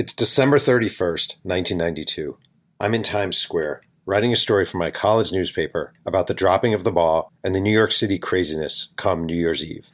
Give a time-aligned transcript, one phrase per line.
[0.00, 2.38] It's December 31st, 1992.
[2.80, 6.84] I'm in Times Square, writing a story for my college newspaper about the dropping of
[6.84, 9.90] the ball and the New York City craziness come New Year's Eve.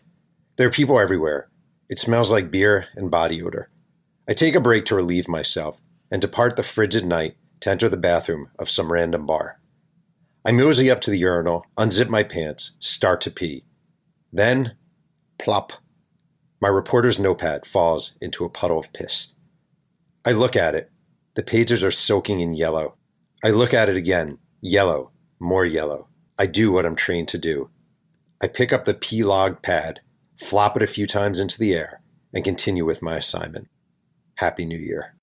[0.59, 1.49] There are people everywhere.
[1.89, 3.69] It smells like beer and body odor.
[4.29, 7.97] I take a break to relieve myself and depart the frigid night to enter the
[7.97, 9.59] bathroom of some random bar.
[10.45, 13.65] I mosey up to the urinal, unzip my pants, start to pee.
[14.33, 14.77] Then,
[15.37, 15.73] plop,
[16.61, 19.33] my reporter's notepad falls into a puddle of piss.
[20.27, 20.91] I look at it.
[21.35, 22.97] The pages are soaking in yellow.
[23.45, 24.39] I look at it again.
[24.61, 25.13] Yellow.
[25.39, 26.09] More yellow.
[26.37, 27.71] I do what I'm trained to do.
[28.43, 30.01] I pick up the P log pad,
[30.37, 32.01] flop it a few times into the air,
[32.35, 33.69] and continue with my assignment.
[34.39, 35.15] Happy New Year.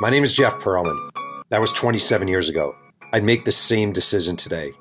[0.00, 1.10] My name is Jeff Pearlman.
[1.50, 2.74] That was 27 years ago.
[3.12, 4.72] I'd make the same decision today.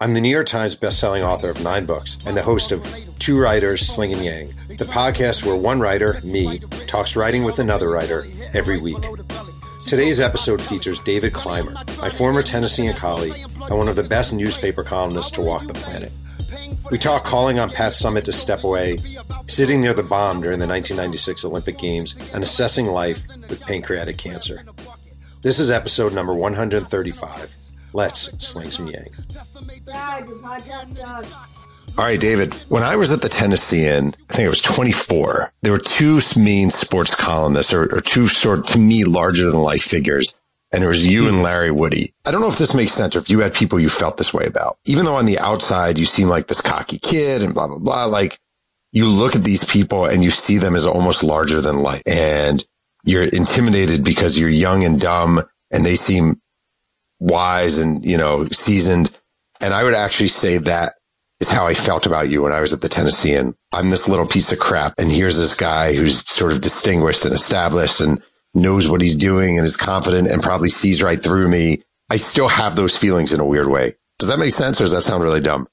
[0.00, 2.84] I'm the New York Times bestselling author of nine books and the host of
[3.18, 8.24] Two Writers Slinging Yang, the podcast where one writer, me, talks writing with another writer
[8.52, 8.98] every week.
[9.86, 14.82] Today's episode features David Climer, my former Tennessean colleague and one of the best newspaper
[14.82, 16.12] columnists to walk the planet.
[16.90, 18.98] We talk calling on Pat Summitt to step away,
[19.46, 24.64] sitting near the bomb during the 1996 Olympic Games, and assessing life with pancreatic cancer.
[25.42, 27.63] This is episode number 135.
[27.94, 29.06] Let's sling some yang.
[31.96, 32.52] All right, David.
[32.68, 36.70] When I was at the Tennessean, I think it was 24, there were two main
[36.70, 40.34] sports columnists or, or two sort to me larger than life figures.
[40.72, 42.12] And it was you and Larry Woody.
[42.26, 44.34] I don't know if this makes sense or if you had people you felt this
[44.34, 44.76] way about.
[44.86, 48.06] Even though on the outside you seem like this cocky kid and blah, blah, blah.
[48.06, 48.40] Like
[48.90, 52.66] you look at these people and you see them as almost larger than life and
[53.04, 56.40] you're intimidated because you're young and dumb and they seem
[57.24, 59.16] wise and, you know, seasoned.
[59.60, 60.94] And I would actually say that
[61.40, 63.54] is how I felt about you when I was at the Tennessean.
[63.72, 64.94] I'm this little piece of crap.
[64.98, 68.22] And here's this guy who's sort of distinguished and established and
[68.54, 71.82] knows what he's doing and is confident and probably sees right through me.
[72.10, 73.94] I still have those feelings in a weird way.
[74.18, 75.66] Does that make sense or does that sound really dumb?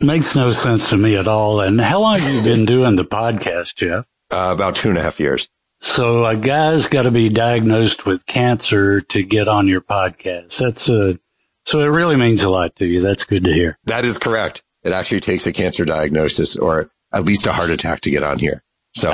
[0.00, 1.60] Makes no sense to me at all.
[1.60, 4.04] And how long have you been doing the podcast, Jeff?
[4.30, 5.48] Uh, about two and a half years.
[5.82, 10.56] So a guy's got to be diagnosed with cancer to get on your podcast.
[10.58, 11.18] That's a,
[11.64, 13.00] so it really means a lot to you.
[13.00, 13.78] That's good to hear.
[13.84, 14.62] That is correct.
[14.84, 18.38] It actually takes a cancer diagnosis or at least a heart attack to get on
[18.38, 18.62] here.
[18.94, 19.12] So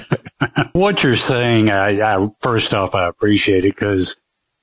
[0.72, 4.16] what you're saying, I, I, first off, I appreciate it because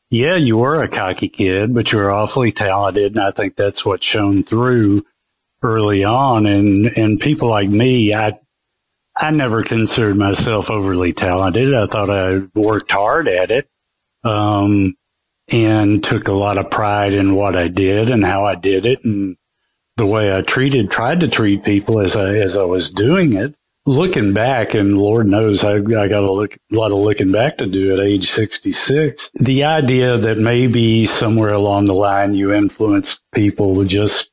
[0.09, 3.15] yeah, you were a cocky kid, but you were awfully talented.
[3.15, 5.03] And I think that's what shone through
[5.63, 6.45] early on.
[6.45, 8.39] And, and people like me, I,
[9.17, 11.73] I never considered myself overly talented.
[11.73, 13.69] I thought I worked hard at it.
[14.23, 14.95] Um,
[15.51, 19.03] and took a lot of pride in what I did and how I did it
[19.03, 19.37] and
[19.97, 23.55] the way I treated, tried to treat people as I, as I was doing it.
[23.87, 27.57] Looking back, and Lord knows I, I got a, look, a lot of looking back
[27.57, 29.29] to do at age 66.
[29.35, 34.31] The idea that maybe somewhere along the line you influenced people just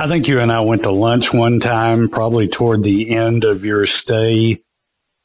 [0.00, 3.64] I think you and I went to lunch one time, probably toward the end of
[3.64, 4.60] your stay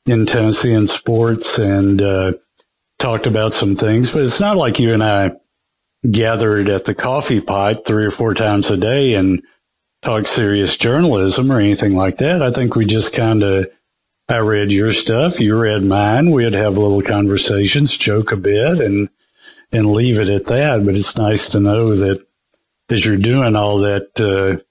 [0.08, 2.34] in Tennessean sports and uh,
[2.98, 4.12] talked about some things.
[4.12, 5.34] But it's not like you and I
[6.10, 9.44] gathered at the coffee pot three or four times a day and
[10.02, 12.42] talked serious journalism or anything like that.
[12.42, 13.68] I think we just kind of,
[14.28, 16.32] I read your stuff, you read mine.
[16.32, 19.10] We'd have little conversations, joke a bit and,
[19.72, 20.84] and leave it at that.
[20.84, 22.26] But it's nice to know that
[22.94, 24.64] as you're doing all that, uh,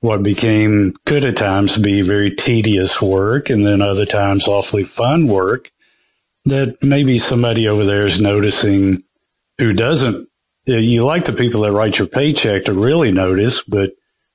[0.00, 5.26] what became could at times be very tedious work and then other times awfully fun
[5.26, 5.70] work
[6.44, 9.02] that maybe somebody over there is noticing
[9.58, 10.28] who doesn't.
[10.66, 13.92] You like the people that write your paycheck to really notice, but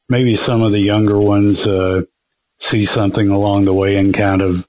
[0.09, 2.03] maybe some of the younger ones uh,
[2.59, 4.67] see something along the way and kind of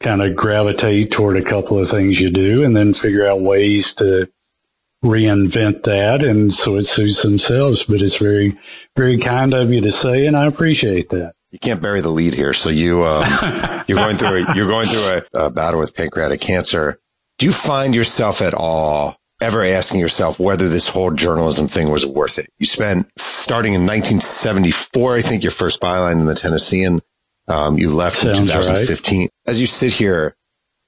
[0.00, 3.94] kind of gravitate toward a couple of things you do and then figure out ways
[3.94, 4.30] to
[5.04, 6.22] reinvent that.
[6.22, 8.58] And so it suits themselves, but it's very,
[8.96, 11.34] very kind of you to say, and I appreciate that.
[11.50, 12.52] You can't bury the lead here.
[12.52, 13.24] So you, um,
[13.88, 17.00] you're going through a, you're going through a, a battle with pancreatic cancer.
[17.38, 22.06] Do you find yourself at all ever asking yourself whether this whole journalism thing was
[22.06, 22.50] worth it?
[22.58, 27.00] You spent starting in 1974, I think your first byline in the Tennessean.
[27.48, 29.20] Um, you left Sounds in 2015.
[29.20, 29.30] Right.
[29.48, 30.36] As you sit here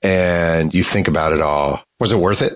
[0.02, 2.52] and you think about it all, was it worth it?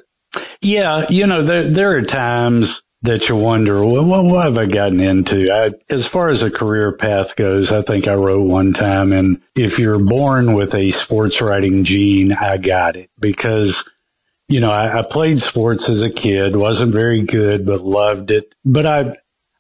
[0.60, 5.00] Yeah, you know, there there are times that you wonder, well, what, have I gotten
[5.00, 5.52] into?
[5.52, 9.40] I, as far as a career path goes, I think I wrote one time, and
[9.54, 13.88] if you're born with a sports writing gene, I got it because,
[14.48, 18.54] you know, I, I played sports as a kid, wasn't very good, but loved it.
[18.64, 19.16] But I,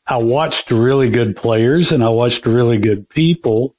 [0.08, 3.76] I watched really good players and I watched really good people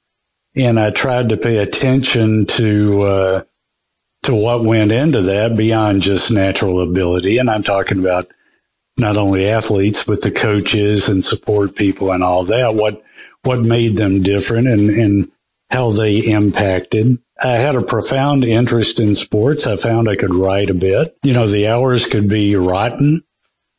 [0.54, 3.42] and I tried to pay attention to, uh,
[4.28, 7.38] to what went into that beyond just natural ability.
[7.38, 8.26] And I'm talking about
[8.98, 12.74] not only athletes, but the coaches and support people and all that.
[12.74, 13.02] What,
[13.44, 15.32] what made them different and, and
[15.70, 17.22] how they impacted.
[17.42, 19.66] I had a profound interest in sports.
[19.66, 21.16] I found I could write a bit.
[21.24, 23.24] You know, the hours could be rotten.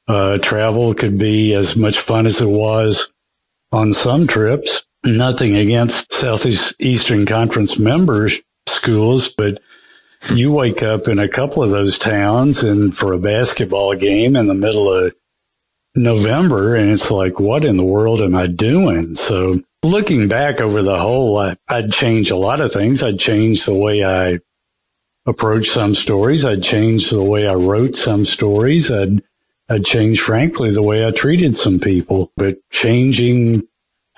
[0.08, 3.14] Uh, travel could be as much fun as it was
[3.72, 4.88] on some trips.
[5.06, 9.62] Nothing against Southeast Eastern Conference members schools, but
[10.34, 14.48] you wake up in a couple of those towns and for a basketball game in
[14.48, 15.16] the middle of
[15.96, 19.16] November and it's like, what in the world am I doing?
[19.16, 23.02] So looking back over the whole, I, I'd change a lot of things.
[23.02, 24.40] I'd change the way I
[25.26, 26.46] approach some stories.
[26.46, 28.92] I'd change the way I wrote some stories.
[28.92, 29.22] I'd,
[29.68, 33.68] I'd change, frankly, the way I treated some people, but changing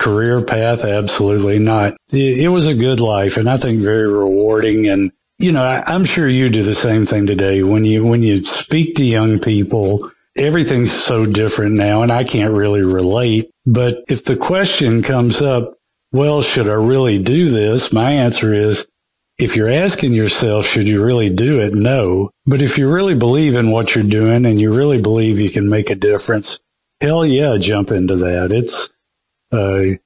[0.00, 1.94] career path, absolutely not.
[2.12, 4.88] It, it was a good life and I think very rewarding.
[4.88, 5.12] And,
[5.42, 8.44] you know, I, I'm sure you do the same thing today when you, when you
[8.44, 13.50] speak to young people, everything's so different now and I can't really relate.
[13.66, 15.74] But if the question comes up,
[16.12, 17.92] well, should I really do this?
[17.92, 18.86] My answer is,
[19.38, 21.74] if you're asking yourself, should you really do it?
[21.74, 22.30] No.
[22.46, 25.68] But if you really believe in what you're doing and you really believe you can
[25.68, 26.60] make a difference,
[27.00, 28.52] hell yeah, jump into that.
[28.52, 28.92] It's,
[29.50, 29.98] uh,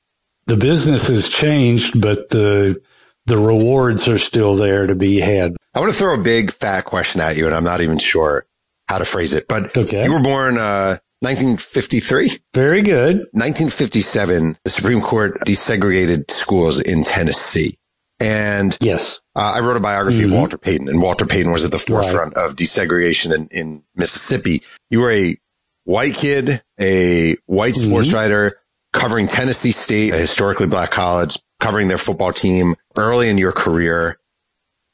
[0.46, 2.80] the business has changed, but the,
[3.26, 5.56] the rewards are still there to be had.
[5.74, 8.46] I want to throw a big fat question at you and I'm not even sure
[8.88, 10.04] how to phrase it, but okay.
[10.04, 12.30] you were born, uh, 1953.
[12.54, 13.16] Very good.
[13.32, 17.76] 1957, the Supreme Court desegregated schools in Tennessee.
[18.20, 20.32] And yes, uh, I wrote a biography mm-hmm.
[20.32, 22.44] of Walter Payton and Walter Payton was at the forefront right.
[22.44, 24.62] of desegregation in, in, Mississippi.
[24.88, 25.36] You were a
[25.84, 27.88] white kid, a white mm-hmm.
[27.88, 28.58] sports writer
[28.92, 34.18] covering Tennessee State, a historically black college, covering their football team early in your career.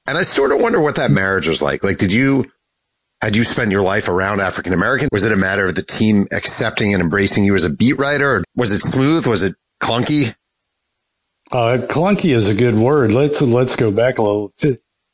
[0.07, 1.85] And I sort of wonder what that marriage was like.
[1.85, 2.51] Like, did you
[3.23, 5.09] had you spent your life around African American?
[5.13, 8.39] Was it a matter of the team accepting and embracing you as a beat writer?
[8.39, 9.27] Or was it smooth?
[9.27, 10.35] Was it clunky?
[11.53, 13.13] Uh, clunky is a good word.
[13.13, 14.53] Let's let's go back a little.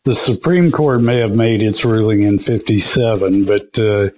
[0.04, 4.08] The Supreme Court may have made its ruling in '57, but uh,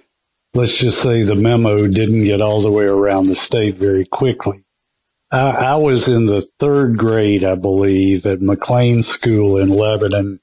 [0.53, 4.63] let's just say the memo didn't get all the way around the state very quickly.
[5.31, 10.39] I, I was in the third grade, I believe, at McLean School in Lebanon,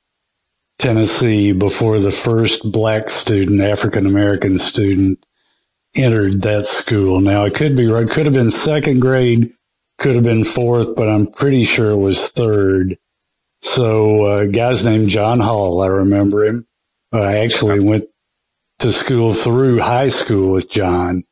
[0.78, 5.24] Tennessee before the first black student, African American student,
[5.94, 7.20] entered that school.
[7.20, 9.52] Now it could be right, could have been second grade,
[9.98, 12.96] could have been fourth, but I'm pretty sure it was third.
[13.60, 16.66] So uh, a guy's named John Hall, I remember him.
[17.12, 18.04] Uh, I actually went
[18.78, 21.24] to school through high school with John,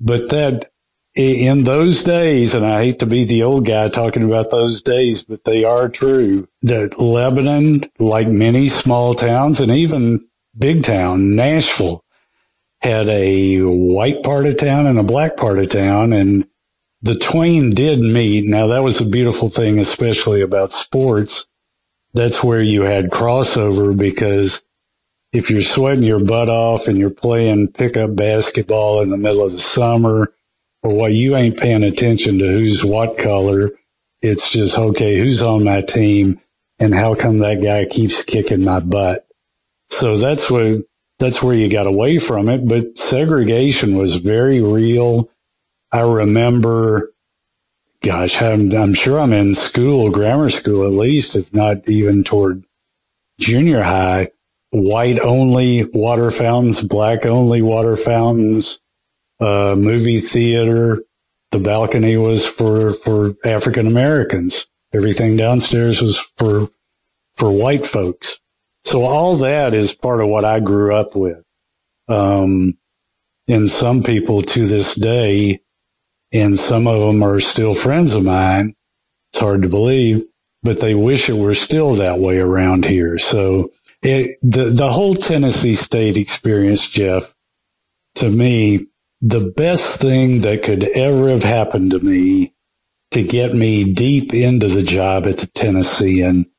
[0.00, 0.70] but that
[1.16, 5.24] in those days, and I hate to be the old guy talking about those days,
[5.24, 10.26] but they are true, that Lebanon, like many small towns and even
[10.56, 12.04] big town, Nashville,
[12.80, 16.12] had a white part of town and a black part of town.
[16.12, 16.46] And
[17.02, 18.46] the twain did meet.
[18.46, 21.46] Now that was a beautiful thing, especially about sports.
[22.14, 24.62] That's where you had crossover because
[25.32, 29.52] if you're sweating your butt off and you're playing pickup basketball in the middle of
[29.52, 30.32] the summer,
[30.82, 33.70] or what you ain't paying attention to who's what color.
[34.22, 36.40] It's just, okay, who's on my team
[36.78, 39.26] and how come that guy keeps kicking my butt?
[39.88, 40.76] So that's where,
[41.18, 42.66] that's where you got away from it.
[42.66, 45.30] But segregation was very real.
[45.92, 47.12] I remember,
[48.02, 52.64] gosh, I'm, I'm sure I'm in school, grammar school at least, if not even toward
[53.38, 54.28] junior high,
[54.70, 58.80] white only water fountains, black only water fountains
[59.40, 61.02] uh, movie theater.
[61.50, 64.66] The balcony was for, for African Americans.
[64.92, 66.68] Everything downstairs was for,
[67.34, 68.40] for white folks.
[68.84, 71.42] So all that is part of what I grew up with.
[72.08, 72.78] Um,
[73.48, 75.60] and some people to this day,
[76.32, 78.74] and some of them are still friends of mine.
[79.32, 80.24] It's hard to believe,
[80.62, 83.18] but they wish it were still that way around here.
[83.18, 83.70] So
[84.02, 87.34] it, the, the whole Tennessee state experience, Jeff,
[88.16, 88.86] to me
[89.20, 92.54] the best thing that could ever have happened to me
[93.10, 96.50] to get me deep into the job at the Tennessean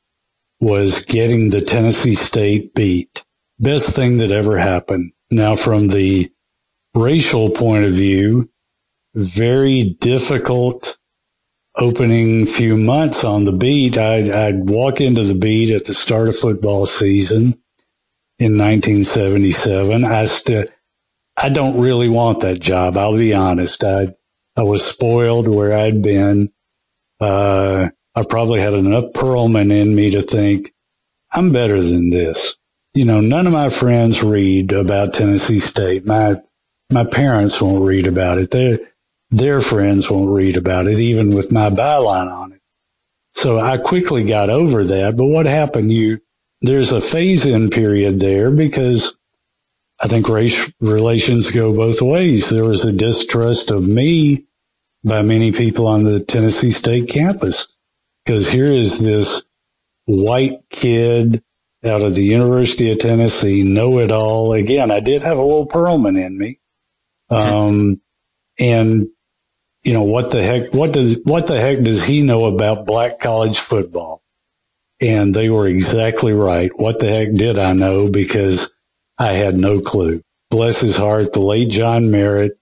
[0.60, 3.26] was getting the Tennessee State beat.
[3.60, 5.14] Best thing that ever happened.
[5.32, 6.32] Now, from the
[6.94, 8.50] racial point of view,
[9.16, 10.98] very difficult
[11.78, 13.98] opening few months on the beat.
[13.98, 17.62] I'd, I'd walk into the beat at the start of football season
[18.38, 20.04] in 1977.
[20.04, 20.66] I still,
[21.38, 22.98] I don't really want that job.
[22.98, 23.84] I'll be honest.
[23.84, 24.14] I,
[24.56, 26.52] I was spoiled where I'd been.
[27.20, 30.74] Uh, I probably had enough Pearlman in me to think
[31.32, 32.58] I'm better than this.
[32.94, 36.06] You know, none of my friends read about Tennessee State.
[36.06, 36.36] My
[36.92, 38.52] my parents won't read about it.
[38.52, 38.80] Their
[39.30, 42.62] their friends won't read about it, even with my byline on it.
[43.34, 45.16] So I quickly got over that.
[45.16, 45.94] But what happened?
[45.94, 46.20] You
[46.62, 49.18] there's a phase in period there because
[50.02, 52.50] I think race relations go both ways.
[52.50, 54.46] There was a distrust of me
[55.04, 57.68] by many people on the Tennessee State campus
[58.26, 59.44] because here is this
[60.06, 61.44] white kid
[61.84, 64.54] out of the University of Tennessee, know it all.
[64.54, 66.60] Again, I did have a little Pearlman in me.
[67.32, 68.02] Um,
[68.60, 69.08] and
[69.84, 73.20] you know, what the heck, what does, what the heck does he know about black
[73.20, 74.22] college football?
[75.00, 76.70] And they were exactly right.
[76.76, 78.12] What the heck did I know?
[78.12, 78.70] Because
[79.22, 80.24] I had no clue.
[80.50, 82.58] Bless his heart, the late John Merritt,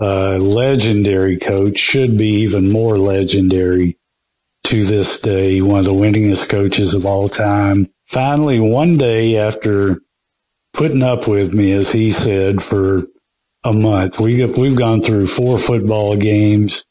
[0.00, 3.96] uh, legendary coach, should be even more legendary
[4.64, 7.88] to this day, one of the winningest coaches of all time.
[8.04, 10.00] Finally, one day after
[10.72, 13.04] putting up with me, as he said, for
[13.62, 16.84] a month, we we've gone through four football games.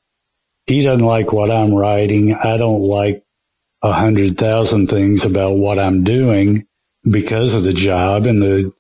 [0.68, 2.34] He doesn't like what I'm writing.
[2.34, 3.26] I don't like
[3.82, 6.66] a hundred thousand things about what I'm doing
[7.04, 8.74] because of the job and the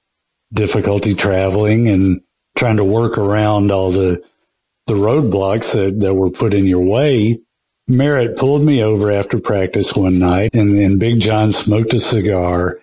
[0.55, 2.21] difficulty traveling and
[2.57, 4.23] trying to work around all the
[4.87, 7.39] the roadblocks that, that were put in your way.
[7.87, 12.79] Merritt pulled me over after practice one night and, and Big John smoked a cigar.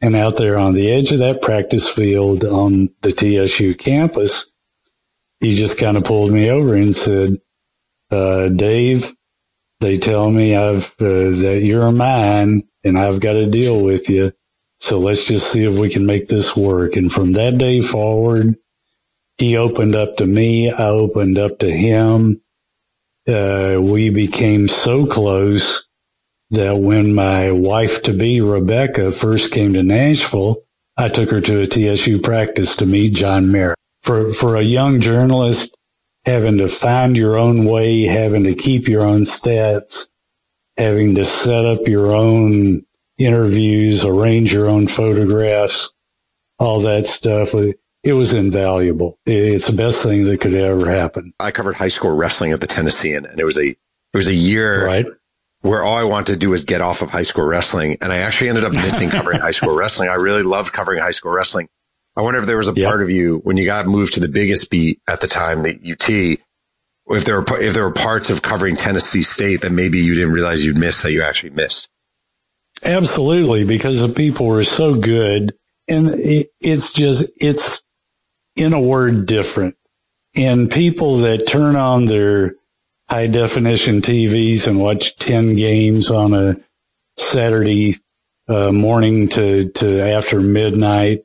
[0.00, 4.48] And out there on the edge of that practice field on the TSU campus,
[5.40, 7.36] he just kind of pulled me over and said,
[8.10, 9.12] uh, Dave,
[9.80, 14.08] they tell me I've, uh, that you're a mine and I've got to deal with
[14.08, 14.32] you.
[14.80, 16.96] So let's just see if we can make this work.
[16.96, 18.56] And from that day forward,
[19.38, 20.70] he opened up to me.
[20.70, 22.40] I opened up to him
[23.28, 25.86] uh, we became so close
[26.50, 30.62] that when my wife to be, Rebecca, first came to Nashville,
[30.96, 33.76] I took her to a TSU practice to meet John Merritt.
[34.02, 35.76] For, for a young journalist,
[36.24, 40.08] having to find your own way, having to keep your own stats,
[40.76, 42.82] having to set up your own
[43.20, 45.94] interviews, arrange your own photographs,
[46.58, 47.54] all that stuff
[48.02, 49.18] it was invaluable.
[49.26, 51.34] It's the best thing that could ever happen.
[51.38, 54.34] I covered high school wrestling at the Tennessean and it was a, it was a
[54.34, 55.06] year right.
[55.60, 57.98] where all I wanted to do was get off of high school wrestling.
[58.00, 60.08] And I actually ended up missing covering high school wrestling.
[60.08, 61.68] I really loved covering high school wrestling.
[62.16, 62.88] I wonder if there was a yep.
[62.88, 65.74] part of you when you got moved to the biggest beat at the time, the
[65.74, 66.08] UT,
[67.16, 70.32] if there were, if there were parts of covering Tennessee State that maybe you didn't
[70.32, 71.88] realize you'd miss that you actually missed.
[72.84, 73.64] Absolutely.
[73.64, 75.52] Because the people were so good.
[75.88, 76.08] And
[76.60, 77.86] it's just, it's,
[78.56, 79.76] in a word, different.
[80.36, 82.54] And people that turn on their
[83.08, 86.56] high definition TVs and watch 10 games on a
[87.16, 87.96] Saturday
[88.48, 91.24] uh, morning to, to after midnight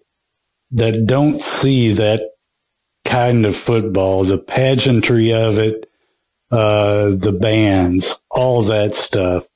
[0.71, 2.31] that don't see that
[3.05, 5.89] kind of football, the pageantry of it,
[6.51, 9.47] uh, the bands, all that stuff.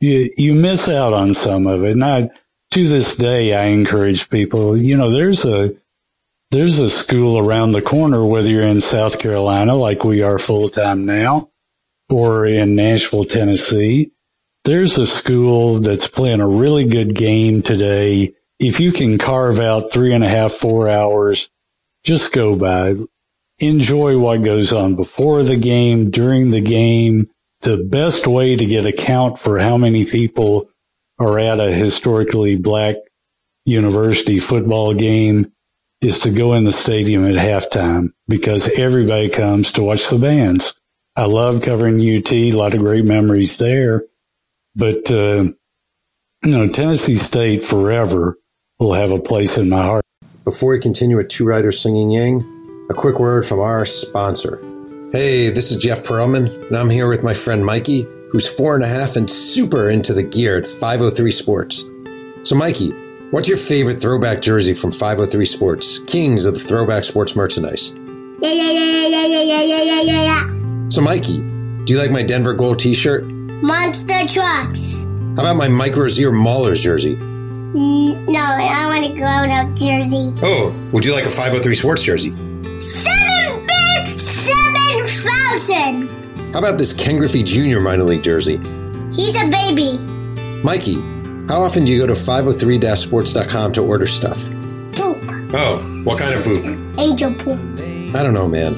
[0.00, 1.92] You, you miss out on some of it.
[1.92, 2.30] And I,
[2.70, 5.74] to this day, I encourage people, you know, there's a,
[6.50, 10.68] there's a school around the corner, whether you're in South Carolina, like we are full
[10.68, 11.50] time now,
[12.08, 14.12] or in Nashville, Tennessee.
[14.64, 18.34] There's a school that's playing a really good game today.
[18.58, 21.50] If you can carve out three and a half, four hours,
[22.04, 22.94] just go by.
[23.58, 27.28] Enjoy what goes on before the game, during the game.
[27.60, 30.70] The best way to get a count for how many people
[31.18, 32.96] are at a historically black
[33.64, 35.52] university football game
[36.00, 40.78] is to go in the stadium at halftime because everybody comes to watch the bands.
[41.16, 44.04] I love covering UT, a lot of great memories there.
[44.76, 45.44] But, uh,
[46.44, 48.38] you know, Tennessee State forever
[48.78, 50.04] will have a place in my heart.
[50.44, 54.62] Before we continue with Two Writers Slinging Yang, a quick word from our sponsor.
[55.12, 58.84] Hey, this is Jeff Pearlman, and I'm here with my friend Mikey, who's four and
[58.84, 61.84] a half and super into the gear at 503 Sports.
[62.42, 62.92] So, Mikey,
[63.30, 67.92] What's your favorite throwback jersey from 503 Sports, kings of the throwback sports merchandise?
[68.40, 70.88] Yeah, yeah, yeah, yeah, yeah, yeah, yeah, yeah, yeah, yeah.
[70.88, 73.26] So, Mikey, do you like my Denver Gold t shirt?
[73.26, 75.02] Monster Trucks.
[75.36, 77.16] How about my Mike Rozier Maulers jersey?
[77.16, 80.32] No, I want a grown up jersey.
[80.42, 82.30] Oh, would you like a 503 Sports jersey?
[86.52, 87.80] How about this Ken Griffey Jr.
[87.80, 88.56] minor league jersey?
[89.12, 89.98] He's a baby.
[90.64, 90.94] Mikey,
[91.46, 94.38] how often do you go to 503-sports.com to order stuff?
[94.92, 95.18] Poop.
[95.54, 96.98] Oh, what kind of poop?
[96.98, 97.58] Angel poop.
[98.14, 98.74] I don't know, man.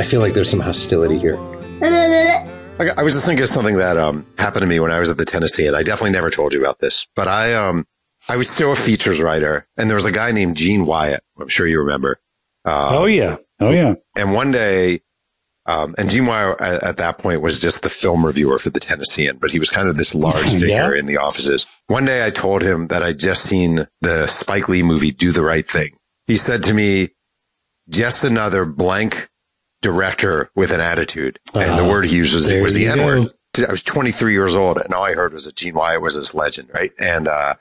[0.00, 1.36] I feel like there's some hostility here.
[1.82, 5.10] I, I was just thinking of something that um, happened to me when I was
[5.10, 7.86] at the Tennessee, and I definitely never told you about this, but I um
[8.28, 11.22] I was still a features writer, and there was a guy named Gene Wyatt.
[11.38, 12.20] I'm sure you remember.
[12.64, 13.94] Uh, oh yeah, oh yeah.
[14.16, 15.00] And one day,
[15.68, 18.80] um, and Gene Wyatt at, at, that point was just the film reviewer for the
[18.80, 20.98] Tennessean, but he was kind of this large figure yeah.
[20.98, 21.66] in the offices.
[21.86, 25.44] One day, I told him that I'd just seen the Spike Lee movie "Do the
[25.44, 25.96] Right Thing."
[26.26, 27.10] He said to me,
[27.88, 29.28] "Just another blank
[29.82, 31.38] director with an attitude.
[31.54, 31.88] Uh, and the uh-huh.
[31.88, 33.30] word he used was, was the N word.
[33.66, 36.34] I was 23 years old and all I heard was that Gene Wyatt was this
[36.34, 36.92] legend, right?
[37.00, 37.54] And, uh,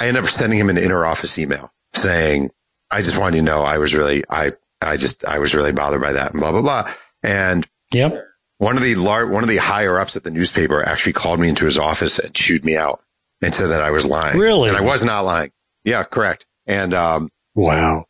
[0.00, 2.50] I ended up sending him an inter office email saying,
[2.90, 5.72] I just wanted you to know I was really, I, I just, I was really
[5.72, 6.92] bothered by that and blah, blah, blah.
[7.22, 8.24] And yep.
[8.58, 11.48] one of the large, one of the higher ups at the newspaper actually called me
[11.48, 13.02] into his office and chewed me out
[13.42, 14.38] and said that I was lying.
[14.38, 14.68] Really?
[14.68, 15.50] And I was not lying.
[15.84, 16.46] Yeah, correct.
[16.66, 18.06] And, um, wow.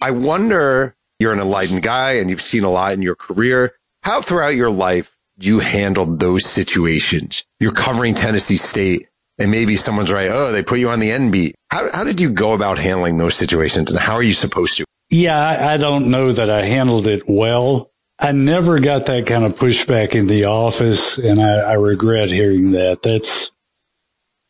[0.00, 3.72] I wonder you're an enlightened guy and you've seen a lot in your career.
[4.02, 7.44] How throughout your life you handled those situations?
[7.60, 9.08] You're covering Tennessee State
[9.38, 10.28] and maybe someone's right.
[10.30, 11.54] Oh, they put you on the N beat.
[11.70, 14.84] How, how did you go about handling those situations and how are you supposed to?
[15.10, 17.90] Yeah, I, I don't know that I handled it well.
[18.18, 22.72] I never got that kind of pushback in the office and I, I regret hearing
[22.72, 23.02] that.
[23.02, 23.56] That's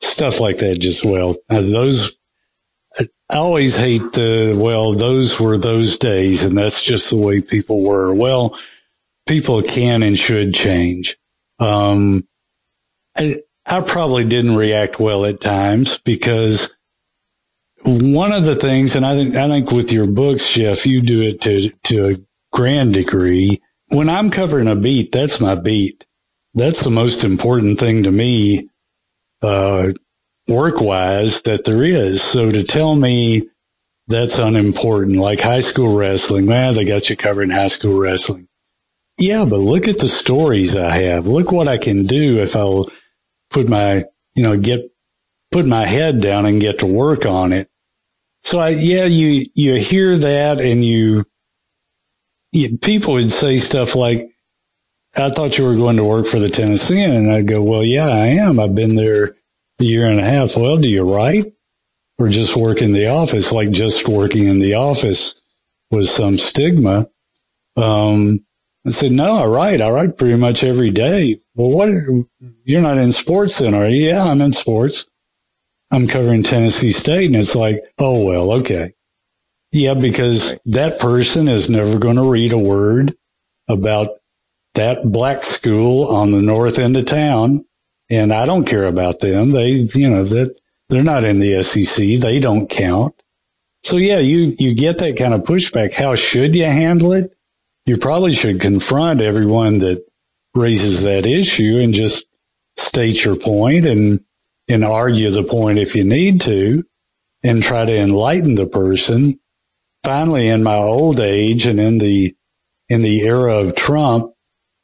[0.00, 2.16] stuff like that just well, uh, those
[3.30, 7.82] I always hate the, well, those were those days and that's just the way people
[7.82, 8.12] were.
[8.12, 8.58] Well,
[9.28, 11.18] people can and should change.
[11.58, 12.26] Um,
[13.16, 16.74] I, I probably didn't react well at times because
[17.85, 21.23] one of the things, and I think, I think with your books, Jeff, you do
[21.23, 22.16] it to, to a
[22.52, 23.61] grand degree.
[23.88, 26.06] When I'm covering a beat, that's my beat.
[26.54, 28.68] That's the most important thing to me.
[29.40, 29.92] Uh,
[30.49, 32.23] work wise that there is.
[32.23, 33.49] So to tell me
[34.08, 38.49] that's unimportant, like high school wrestling, man, they got you covered in high school wrestling.
[39.18, 41.26] Yeah, but look at the stories I have.
[41.26, 42.88] Look what I can do if I'll
[43.50, 44.04] put my,
[44.35, 44.90] you know, get,
[45.50, 47.68] put my head down and get to work on it.
[48.42, 51.24] So I, yeah, you, you hear that and you,
[52.52, 54.30] you, people would say stuff like,
[55.16, 57.11] I thought you were going to work for the Tennessean.
[57.11, 58.61] And I'd go, well, yeah, I am.
[58.61, 59.37] I've been there
[59.80, 60.56] a year and a half.
[60.56, 61.46] Well, do you write
[62.18, 63.50] or just work in the office?
[63.50, 65.40] Like just working in the office
[65.90, 67.08] was some stigma.
[67.76, 68.44] Um,
[68.87, 69.80] I said, no, I write.
[69.80, 71.40] I write pretty much every day.
[71.54, 71.88] Well, what,
[72.64, 74.08] you're not in sports then, are you?
[74.08, 75.08] Yeah, I'm in sports.
[75.90, 77.27] I'm covering Tennessee State.
[77.27, 78.94] And it's like, oh, well, okay.
[79.72, 83.14] Yeah, because that person is never going to read a word
[83.68, 84.09] about
[84.74, 87.64] that black school on the north end of town
[88.11, 89.51] and I don't care about them.
[89.51, 92.20] They, you know, that they're not in the SEC.
[92.20, 93.22] They don't count.
[93.83, 95.92] So yeah, you, you get that kind of pushback.
[95.92, 97.37] How should you handle it?
[97.87, 100.05] You probably should confront everyone that
[100.55, 102.29] raises that issue and just
[102.77, 104.24] state your point and,
[104.68, 106.85] and argue the point if you need to
[107.42, 109.38] and try to enlighten the person.
[110.04, 112.35] Finally, in my old age and in the,
[112.88, 114.33] in the era of Trump,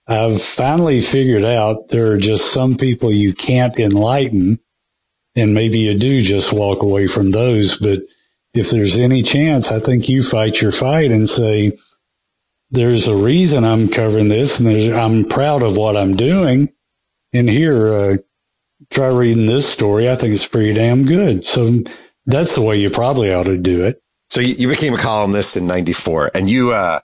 [0.07, 4.61] I've finally figured out there are just some people you can't enlighten
[5.35, 7.79] and maybe you do just walk away from those.
[7.79, 8.01] But
[8.53, 11.77] if there's any chance, I think you fight your fight and say,
[12.71, 16.73] there's a reason I'm covering this and I'm proud of what I'm doing.
[17.33, 18.17] And here, uh,
[18.95, 20.09] try reading this story.
[20.09, 21.45] I think it's pretty damn good.
[21.45, 21.83] So
[22.27, 24.01] that's the way you probably ought to do it.
[24.31, 27.01] So you, became a columnist in 94 and you, uh,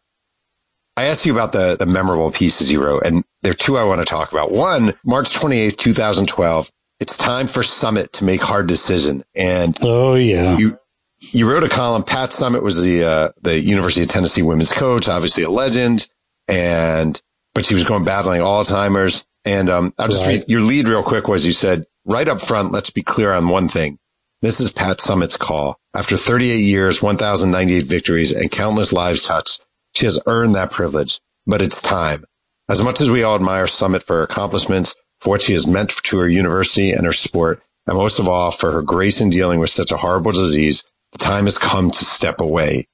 [0.96, 3.84] I asked you about the, the memorable pieces you wrote, and there are two I
[3.84, 4.52] want to talk about.
[4.52, 6.70] One, March 28th, 2012.
[6.98, 9.24] It's time for Summitt to make hard decision.
[9.34, 10.78] And oh yeah, you
[11.20, 12.02] you wrote a column.
[12.02, 16.06] Pat Summitt was the uh, the University of Tennessee women's coach, obviously a legend,
[16.48, 17.18] and
[17.54, 19.24] but she was going battling Alzheimer's.
[19.50, 20.38] And um, I'll just right.
[20.38, 21.26] read your lead real quick.
[21.26, 22.70] Was you said right up front?
[22.70, 23.98] Let's be clear on one thing.
[24.42, 25.76] This is Pat Summitt's call.
[25.92, 31.60] After 38 years, 1,098 victories, and countless lives touched, she has earned that privilege, but
[31.60, 32.22] it's time.
[32.68, 35.90] As much as we all admire Summitt for her accomplishments, for what she has meant
[35.90, 39.58] to her university and her sport, and most of all for her grace in dealing
[39.58, 42.86] with such a horrible disease, the time has come to step away.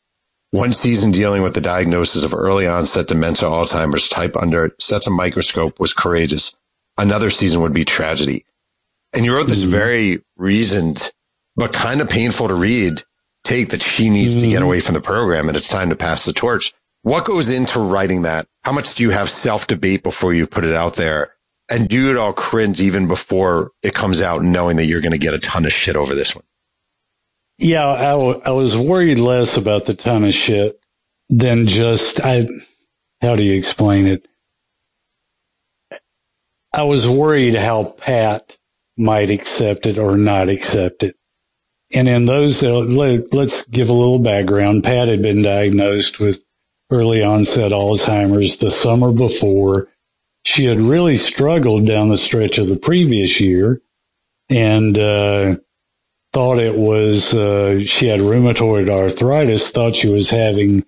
[0.56, 5.10] One season dealing with the diagnosis of early onset dementia Alzheimer's type under such a
[5.10, 6.56] microscope was courageous.
[6.96, 8.46] Another season would be tragedy.
[9.14, 9.70] And you wrote this mm-hmm.
[9.70, 11.10] very reasoned,
[11.56, 13.02] but kind of painful to read
[13.44, 14.40] take that she needs mm-hmm.
[14.40, 14.64] to get mm-hmm.
[14.64, 16.72] away from the program and it's time to pass the torch.
[17.02, 18.46] What goes into writing that?
[18.64, 21.34] How much do you have self debate before you put it out there?
[21.70, 25.18] And do it all cringe even before it comes out, knowing that you're going to
[25.18, 26.46] get a ton of shit over this one?
[27.58, 30.78] Yeah, I, w- I was worried less about the ton of shit
[31.30, 32.46] than just, I,
[33.22, 34.28] how do you explain it?
[36.72, 38.58] I was worried how Pat
[38.98, 41.16] might accept it or not accept it.
[41.94, 44.84] And in those, uh, let, let's give a little background.
[44.84, 46.44] Pat had been diagnosed with
[46.90, 49.88] early onset Alzheimer's the summer before.
[50.44, 53.80] She had really struggled down the stretch of the previous year
[54.48, 55.56] and uh,
[56.36, 60.84] thought it was, uh, she had rheumatoid arthritis, thought she was having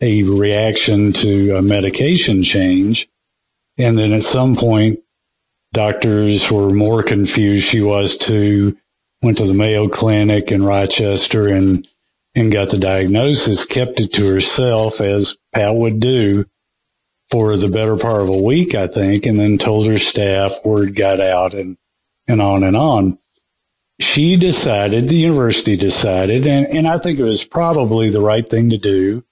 [0.00, 3.08] a reaction to a medication change.
[3.76, 5.00] And then at some point,
[5.72, 7.66] doctors were more confused.
[7.66, 8.78] She was too,
[9.20, 11.88] went to the Mayo Clinic in Rochester and,
[12.36, 16.44] and got the diagnosis, kept it to herself as Pat would do
[17.32, 20.94] for the better part of a week, I think, and then told her staff word
[20.94, 21.78] got out and,
[22.28, 23.18] and on and on.
[24.00, 28.70] She decided, the university decided, and, and I think it was probably the right thing
[28.70, 29.24] to do,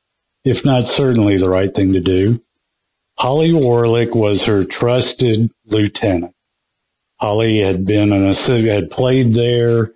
[0.44, 2.42] if not certainly the right thing to do.
[3.18, 6.34] Holly Warlick was her trusted lieutenant.
[7.20, 9.92] Holly had been an had played there,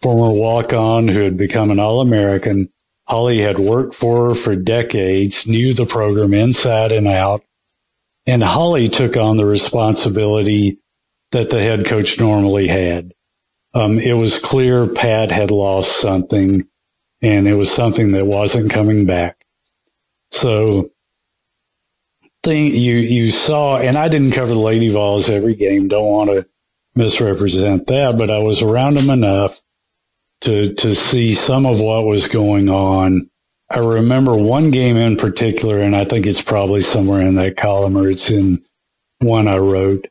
[0.00, 2.70] former walk on who had become an All American.
[3.08, 7.42] Holly had worked for her for decades, knew the program inside and out.
[8.26, 10.78] And Holly took on the responsibility
[11.32, 13.12] that the head coach normally had.
[13.72, 16.66] Um, it was clear Pat had lost something
[17.22, 19.44] and it was something that wasn't coming back.
[20.30, 20.90] So
[22.42, 25.88] thing you, you saw, and I didn't cover the Lady Vols every game.
[25.88, 26.46] Don't want to
[26.94, 29.60] misrepresent that, but I was around them enough
[30.42, 33.30] to to see some of what was going on.
[33.70, 37.96] I remember one game in particular, and I think it's probably somewhere in that column
[37.96, 38.64] or it's in
[39.20, 40.08] one I wrote,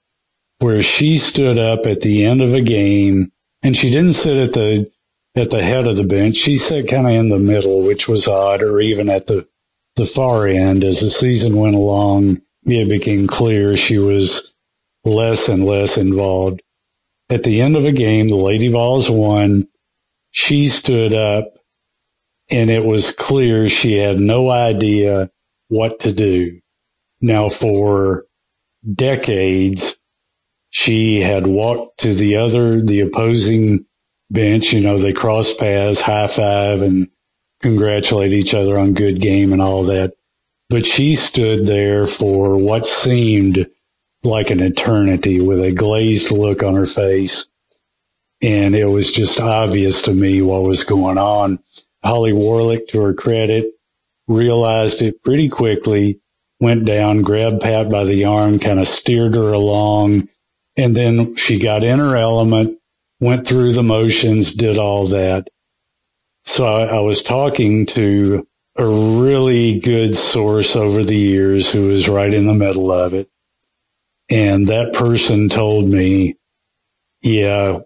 [0.60, 4.54] where she stood up at the end of a game and she didn't sit at
[4.54, 4.92] the
[5.36, 6.36] at the head of the bench.
[6.36, 9.48] She sat kind of in the middle, which was odd, or even at the
[9.96, 10.84] the far end.
[10.84, 14.54] As the season went along, it became clear she was
[15.04, 16.62] less and less involved.
[17.30, 19.68] At the end of a game, the Lady Vols won.
[20.32, 21.54] She stood up
[22.50, 25.30] and it was clear she had no idea
[25.68, 26.60] what to do.
[27.22, 28.26] Now for
[28.92, 29.99] decades,
[30.70, 33.86] she had walked to the other, the opposing
[34.30, 34.74] bench.
[34.74, 37.10] You know, they cross paths, high five and
[37.62, 40.14] congratulate each other on good game and all that.
[40.70, 43.68] But she stood there for what seemed
[44.24, 47.50] like an eternity with a glazed look on her face.
[48.42, 51.60] And it was just obvious to me what was going on.
[52.04, 53.74] Holly Warlick, to her credit,
[54.28, 56.22] realized it pretty quickly,
[56.60, 60.30] went down, grabbed Pat by the arm, kind of steered her along.
[60.78, 62.78] And then she got in her element,
[63.20, 65.50] went through the motions, did all that.
[66.44, 72.08] So I, I was talking to a really good source over the years who was
[72.08, 73.30] right in the middle of it.
[74.30, 76.38] And that person told me,
[77.22, 77.80] yeah,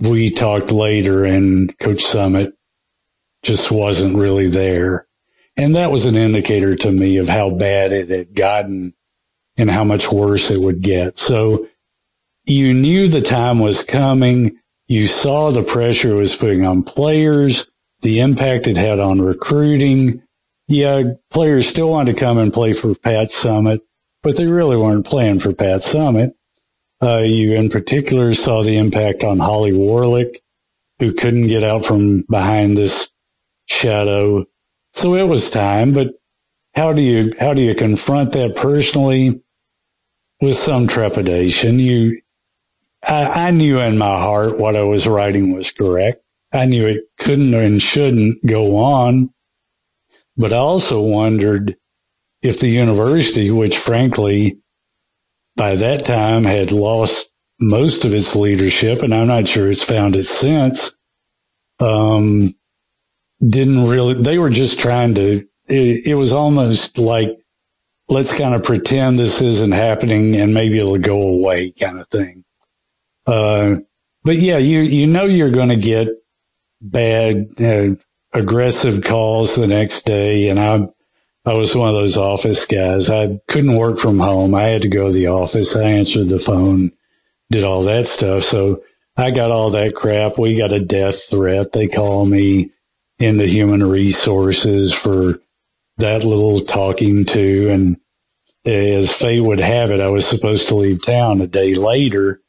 [0.00, 2.52] we talked later and Coach Summitt
[3.42, 5.06] just wasn't really there.
[5.56, 8.92] And that was an indicator to me of how bad it had gotten
[9.56, 11.18] and how much worse it would get.
[11.18, 11.68] So
[12.46, 14.56] you knew the time was coming.
[14.86, 17.68] You saw the pressure it was putting on players,
[18.02, 20.22] the impact it had on recruiting.
[20.68, 23.80] Yeah, players still wanted to come and play for Pat Summitt,
[24.22, 26.32] but they really weren't playing for Pat Summitt.
[27.02, 30.36] Uh, you in particular saw the impact on Holly Warlick,
[30.98, 33.12] who couldn't get out from behind this
[33.68, 34.46] shadow.
[34.94, 36.14] So it was time, but
[36.74, 39.42] how do you, how do you confront that personally?
[40.40, 42.20] With some trepidation, you,
[43.06, 46.22] I, I knew in my heart what I was writing was correct.
[46.52, 49.30] I knew it couldn't and shouldn't go on,
[50.36, 51.76] but I also wondered,
[52.42, 54.58] if the university, which frankly,
[55.56, 60.16] by that time had lost most of its leadership, and I'm not sure it's found
[60.16, 60.94] it since,
[61.80, 62.54] um,
[63.46, 67.30] didn't really, they were just trying to, it, it was almost like,
[68.08, 72.44] let's kind of pretend this isn't happening and maybe it'll go away kind of thing.
[73.26, 73.76] Uh,
[74.24, 76.08] but yeah, you, you know, you're going to get
[76.80, 77.94] bad, uh,
[78.32, 80.48] aggressive calls the next day.
[80.48, 80.88] And I,
[81.44, 83.08] I was one of those office guys.
[83.08, 84.54] I couldn't work from home.
[84.54, 85.76] I had to go to the office.
[85.76, 86.92] I answered the phone,
[87.50, 88.42] did all that stuff.
[88.42, 88.82] So
[89.16, 90.38] I got all that crap.
[90.38, 91.72] We got a death threat.
[91.72, 92.72] They call me
[93.18, 95.40] into human resources for
[95.98, 97.68] that little talking to.
[97.70, 97.96] And
[98.64, 102.42] as fate would have it, I was supposed to leave town a day later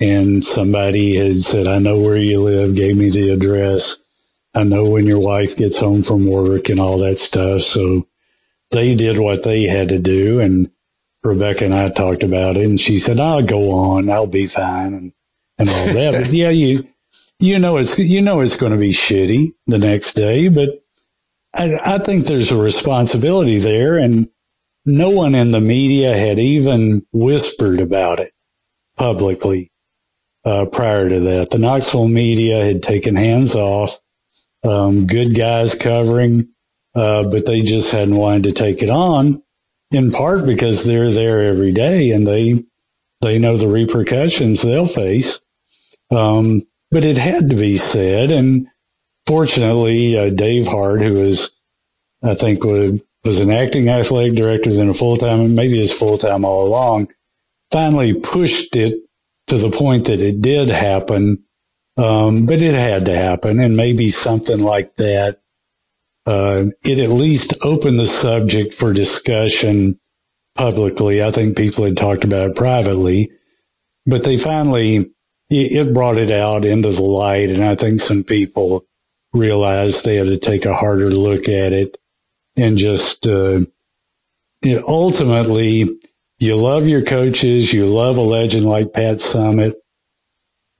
[0.00, 4.02] and somebody had said, I know where you live, gave me the address.
[4.54, 7.62] I know when your wife gets home from work and all that stuff.
[7.62, 8.06] So
[8.70, 10.40] they did what they had to do.
[10.40, 10.70] And
[11.24, 14.10] Rebecca and I talked about it, and she said, "I'll go on.
[14.10, 15.12] I'll be fine," and
[15.58, 16.22] and all that.
[16.22, 16.80] but yeah, you
[17.38, 20.84] you know it's you know it's going to be shitty the next day, but
[21.54, 24.28] I, I think there's a responsibility there, and
[24.84, 28.32] no one in the media had even whispered about it
[28.96, 29.72] publicly
[30.44, 31.50] uh, prior to that.
[31.50, 33.98] The Knoxville media had taken hands off.
[34.62, 36.48] Um, good guys covering,
[36.94, 39.42] uh, but they just hadn't wanted to take it on.
[39.90, 42.64] In part because they're there every day and they
[43.20, 45.40] they know the repercussions they'll face.
[46.10, 48.68] Um, but it had to be said, and
[49.26, 51.50] fortunately, uh, Dave Hart, who was,
[52.22, 53.00] I think, was,
[53.40, 57.08] an acting athletic director, then a full time, maybe his full time all along,
[57.70, 59.03] finally pushed it
[59.48, 61.44] to the point that it did happen.
[61.96, 65.40] Um, but it had to happen, and maybe something like that.
[66.26, 69.96] Uh, it at least opened the subject for discussion
[70.56, 71.22] publicly.
[71.22, 73.30] I think people had talked about it privately,
[74.06, 75.10] but they finally
[75.50, 78.84] it brought it out into the light, and I think some people
[79.32, 81.98] realized they had to take a harder look at it
[82.56, 83.60] and just uh,
[84.64, 85.88] know, ultimately
[86.38, 89.74] you love your coaches, you love a legend like Pat Summitt,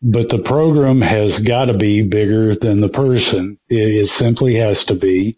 [0.03, 3.59] but the program has got to be bigger than the person.
[3.69, 5.37] It, it simply has to be.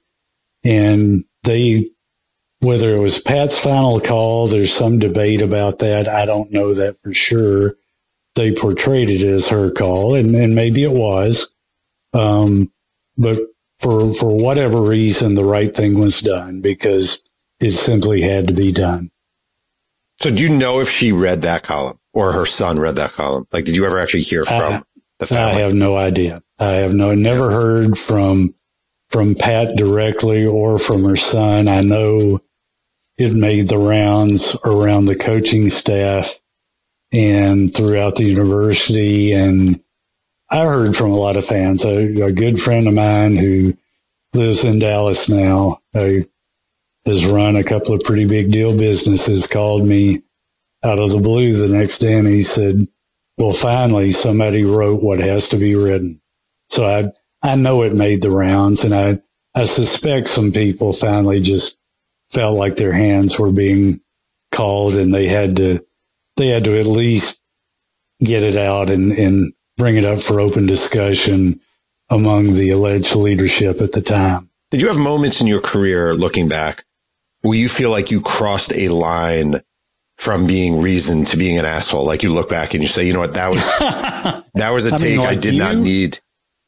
[0.64, 1.90] And they,
[2.60, 6.08] whether it was Pat's final call, there's some debate about that.
[6.08, 7.76] I don't know that for sure.
[8.34, 11.54] They portrayed it as her call, and, and maybe it was.
[12.12, 12.72] Um,
[13.16, 13.38] but
[13.78, 17.22] for for whatever reason, the right thing was done because
[17.60, 19.10] it simply had to be done.
[20.18, 23.46] So do you know if she read that column or her son read that column?
[23.52, 24.82] Like, did you ever actually hear from I,
[25.18, 25.62] the family?
[25.62, 26.42] I have no idea.
[26.58, 28.54] I have no, never heard from,
[29.10, 31.68] from Pat directly or from her son.
[31.68, 32.40] I know
[33.18, 36.38] it made the rounds around the coaching staff
[37.12, 39.32] and throughout the university.
[39.32, 39.82] And
[40.50, 41.84] I heard from a lot of fans.
[41.84, 43.76] A, a good friend of mine who
[44.32, 46.24] lives in Dallas now, a
[47.06, 50.22] has run a couple of pretty big deal businesses, called me
[50.82, 52.86] out of the blue the next day and he said,
[53.38, 56.20] well, finally somebody wrote what has to be written.
[56.68, 59.20] So I, I know it made the rounds and I,
[59.54, 61.80] I suspect some people finally just
[62.30, 64.00] felt like their hands were being
[64.52, 65.84] called and they had to,
[66.36, 67.40] they had to at least
[68.22, 71.60] get it out and, and bring it up for open discussion
[72.08, 74.50] among the alleged leadership at the time.
[74.70, 76.85] Did you have moments in your career looking back
[77.46, 79.60] where you feel like you crossed a line
[80.16, 82.04] from being reason to being an asshole?
[82.06, 83.78] Like you look back and you say, you know what, that was,
[84.54, 85.60] that was a I take mean, like I did you?
[85.60, 86.18] not need.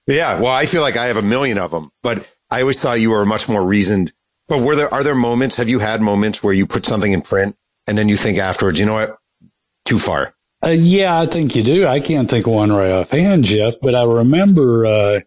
[0.07, 0.41] Yeah.
[0.41, 3.11] Well, I feel like I have a million of them, but I always thought you
[3.11, 4.12] were much more reasoned.
[4.49, 7.21] But were there, are there moments, have you had moments where you put something in
[7.21, 7.55] print
[7.87, 9.19] and then you think afterwards, you know what,
[9.85, 10.35] too far?
[10.64, 11.87] Uh, yeah, I think you do.
[11.87, 15.21] I can't think of one right offhand, Jeff, but I remember, uh,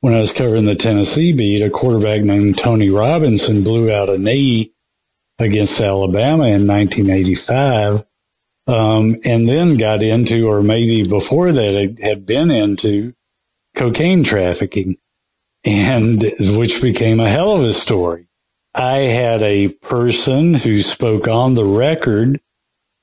[0.00, 4.16] when I was covering the Tennessee beat, a quarterback named Tony Robinson blew out a
[4.18, 4.72] knee
[5.40, 8.04] against Alabama in 1985.
[8.66, 13.14] Um, and then got into, or maybe before that had been into
[13.74, 14.96] cocaine trafficking
[15.64, 18.26] and which became a hell of a story.
[18.74, 22.40] I had a person who spoke on the record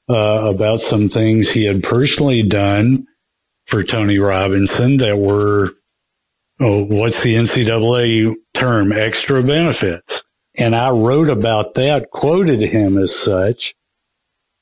[0.10, 3.06] uh, about some things he had personally done
[3.66, 5.74] for Tony Robinson that were,
[6.62, 8.94] oh, what's the NCAA term?
[8.94, 10.24] Extra benefits.
[10.58, 13.76] And I wrote about that, quoted him as such.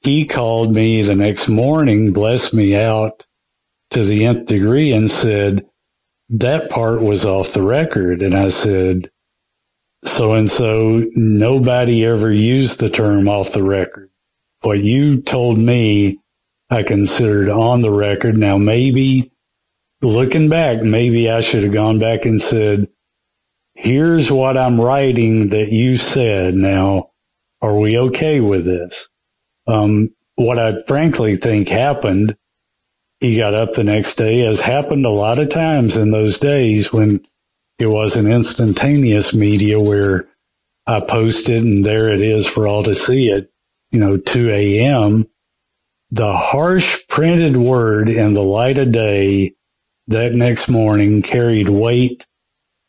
[0.01, 3.25] He called me the next morning, blessed me out
[3.91, 5.65] to the nth degree and said,
[6.29, 8.21] that part was off the record.
[8.21, 9.10] And I said,
[10.03, 14.10] so and so, nobody ever used the term off the record.
[14.62, 16.19] What you told me,
[16.69, 18.38] I considered on the record.
[18.38, 19.31] Now, maybe
[20.01, 22.88] looking back, maybe I should have gone back and said,
[23.75, 26.55] here's what I'm writing that you said.
[26.55, 27.11] Now,
[27.61, 29.09] are we okay with this?
[29.67, 32.38] Um, what I frankly think happened,
[33.19, 36.91] he got up the next day, as happened a lot of times in those days
[36.91, 37.25] when
[37.77, 40.27] it was an instantaneous media where
[40.88, 43.51] I posted and there it is for all to see it,
[43.91, 45.27] you know, 2 a.m.
[46.11, 49.55] The harsh printed word in the light of day
[50.07, 52.25] that next morning carried weight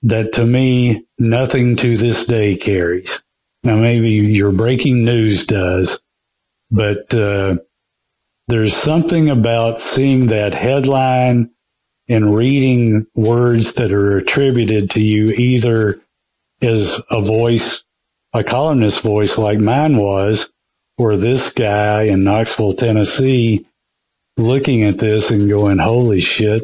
[0.06, 3.24] that to me, nothing to this day carries.
[3.64, 6.00] Now, maybe your breaking news does,
[6.70, 7.56] but uh,
[8.46, 11.50] there's something about seeing that headline
[12.08, 16.00] and reading words that are attributed to you either
[16.62, 17.84] as a voice,
[18.32, 20.52] a columnist voice like mine was,
[20.98, 23.66] or this guy in Knoxville, Tennessee,
[24.36, 26.62] looking at this and going, holy shit,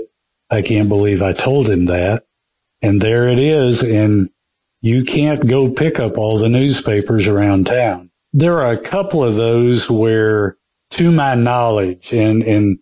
[0.49, 2.23] I can't believe I told him that.
[2.83, 3.83] And there it is.
[3.83, 4.29] And
[4.81, 8.11] you can't go pick up all the newspapers around town.
[8.33, 10.57] There are a couple of those where,
[10.91, 12.79] to my knowledge, and, and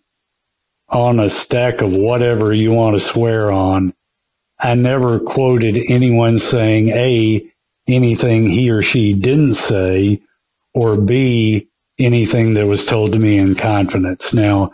[0.89, 3.93] on a stack of whatever you want to swear on,
[4.59, 7.45] I never quoted anyone saying A,
[7.87, 10.21] anything he or she didn't say,
[10.73, 14.33] or B, anything that was told to me in confidence.
[14.33, 14.71] Now,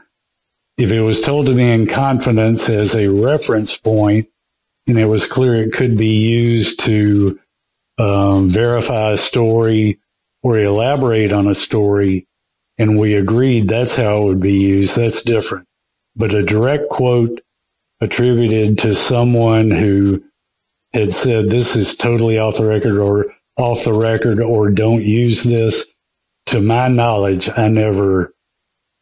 [0.77, 4.27] if it was told to me in confidence as a reference point,
[4.87, 7.39] and it was clear it could be used to
[7.97, 9.99] um, verify a story
[10.43, 12.27] or elaborate on a story,
[12.77, 15.67] and we agreed that's how it would be used, that's different.
[16.15, 17.41] But a direct quote
[17.99, 20.23] attributed to someone who
[20.93, 25.43] had said this is totally off the record or off the record or don't use
[25.43, 25.85] this.
[26.47, 28.33] To my knowledge, I never,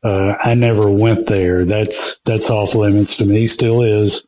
[0.04, 1.64] uh, I never went there.
[1.64, 4.26] That's, that's off limits to me, still is.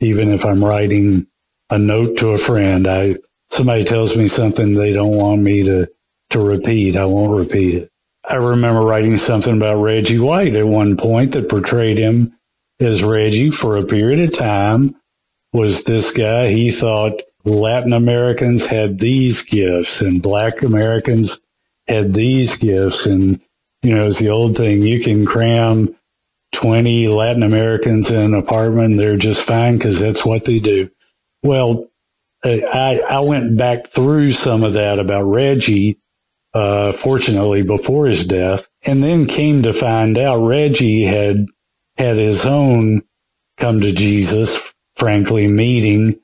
[0.00, 1.26] Even if I'm writing
[1.70, 3.16] a note to a friend, I,
[3.50, 5.88] somebody tells me something they don't want me to,
[6.30, 6.96] to repeat.
[6.96, 7.90] I won't repeat it.
[8.28, 12.32] I remember writing something about Reggie White at one point that portrayed him
[12.78, 14.94] as Reggie for a period of time
[15.52, 16.48] was this guy.
[16.48, 21.40] He thought Latin Americans had these gifts and black Americans
[21.88, 23.06] had these gifts.
[23.06, 23.40] And,
[23.82, 24.82] you know, it's the old thing.
[24.82, 25.96] You can cram
[26.52, 28.96] 20 Latin Americans in an apartment.
[28.96, 30.90] They're just fine because that's what they do.
[31.42, 31.86] Well,
[32.44, 35.98] I, I went back through some of that about Reggie,
[36.54, 41.46] uh, fortunately before his death and then came to find out Reggie had
[41.96, 43.02] had his own
[43.56, 46.20] come to Jesus frankly, meeting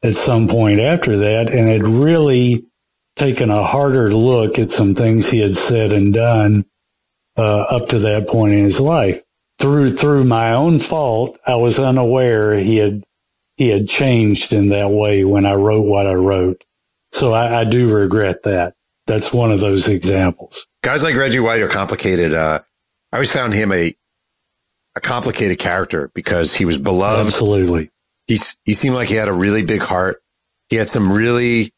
[0.00, 2.64] at some point after that and had really
[3.16, 6.64] taken a harder look at some things he had said and done
[7.36, 9.20] uh, up to that point in his life.
[9.62, 13.04] Through through my own fault, I was unaware he had
[13.56, 16.64] he had changed in that way when I wrote what I wrote.
[17.12, 18.74] So I, I do regret that.
[19.06, 20.66] That's one of those examples.
[20.82, 22.34] Guys like Reggie White are complicated.
[22.34, 22.60] Uh,
[23.12, 23.94] I always found him a
[24.96, 27.26] a complicated character because he was beloved.
[27.26, 27.90] Absolutely
[28.26, 30.22] he, he seemed like he had a really big heart.
[30.68, 31.72] He had some really,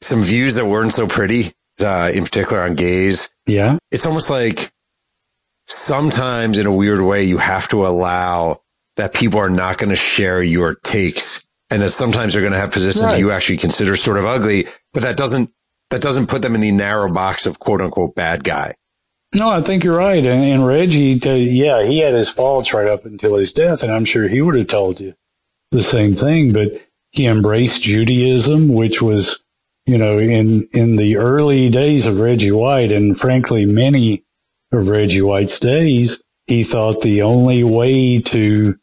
[0.00, 3.30] some views that weren't so pretty, uh, in particular on gays.
[3.46, 3.78] Yeah.
[3.90, 4.70] It's almost like
[5.72, 8.60] sometimes in a weird way, you have to allow
[8.96, 12.58] that people are not going to share your takes and that sometimes they're going to
[12.58, 13.18] have positions right.
[13.18, 15.50] you actually consider sort of ugly, but that doesn't,
[15.90, 18.74] that doesn't put them in the narrow box of quote unquote bad guy.
[19.34, 20.24] No, I think you're right.
[20.24, 24.04] And, and Reggie, yeah, he had his faults right up until his death, and I'm
[24.04, 25.14] sure he would have told you
[25.70, 26.72] the same thing, but
[27.10, 29.42] he embraced Judaism, which was,
[29.86, 34.24] you know, in, in the early days of Reggie White and frankly, many
[34.72, 38.76] of Reggie White's days, he thought the only way to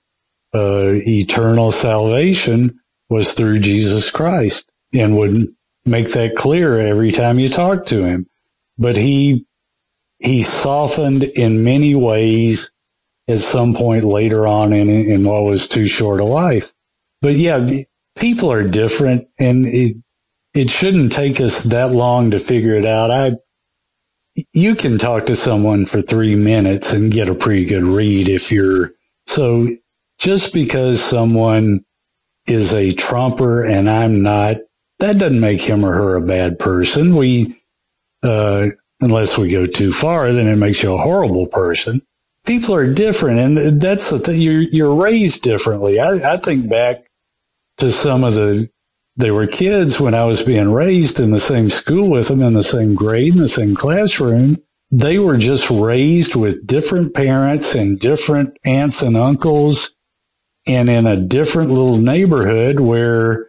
[0.53, 5.47] uh, eternal salvation was through Jesus Christ and would
[5.85, 8.27] make that clear every time you talk to him.
[8.77, 9.45] But he,
[10.19, 12.71] he softened in many ways
[13.27, 16.73] at some point later on in, in what was too short a life.
[17.21, 17.67] But yeah,
[18.17, 19.97] people are different and it,
[20.53, 23.11] it shouldn't take us that long to figure it out.
[23.11, 23.33] I,
[24.53, 28.51] you can talk to someone for three minutes and get a pretty good read if
[28.51, 28.91] you're,
[29.27, 29.67] so
[30.17, 31.85] just because someone
[32.45, 34.57] is a Trumper and I'm not,
[34.99, 37.15] that doesn't make him or her a bad person.
[37.15, 37.61] We,
[38.23, 38.67] uh,
[38.99, 42.01] unless we go too far, then it makes you a horrible person.
[42.45, 44.41] People are different, and that's the thing.
[44.41, 45.99] You're you're raised differently.
[45.99, 47.05] I, I think back
[47.77, 48.69] to some of the
[49.19, 52.53] they were kids when I was being raised in the same school with them in
[52.53, 54.59] the same grade in the same classroom.
[54.91, 59.93] They were just raised with different parents and different aunts and uncles
[60.65, 63.47] and in a different little neighborhood where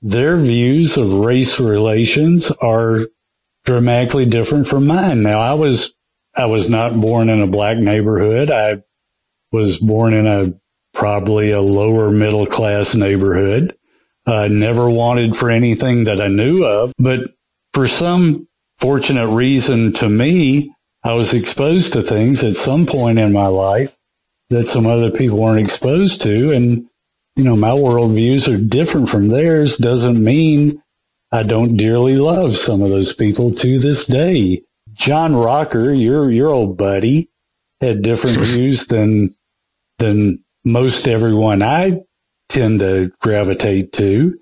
[0.00, 3.02] their views of race relations are
[3.64, 5.22] dramatically different from mine.
[5.22, 5.94] Now I was,
[6.36, 8.50] I was not born in a black neighborhood.
[8.50, 8.82] I
[9.52, 10.52] was born in a
[10.92, 13.76] probably a lower middle class neighborhood.
[14.26, 17.32] I never wanted for anything that I knew of, but
[17.74, 18.48] for some
[18.78, 23.96] fortunate reason to me, I was exposed to things at some point in my life
[24.50, 26.52] that some other people weren't exposed to.
[26.52, 26.86] And,
[27.34, 30.80] you know, my worldviews are different from theirs doesn't mean
[31.32, 34.62] I don't dearly love some of those people to this day.
[34.92, 37.30] John Rocker, your, your old buddy
[37.80, 39.30] had different views than,
[39.98, 42.02] than most everyone I
[42.52, 44.38] tend to gravitate to.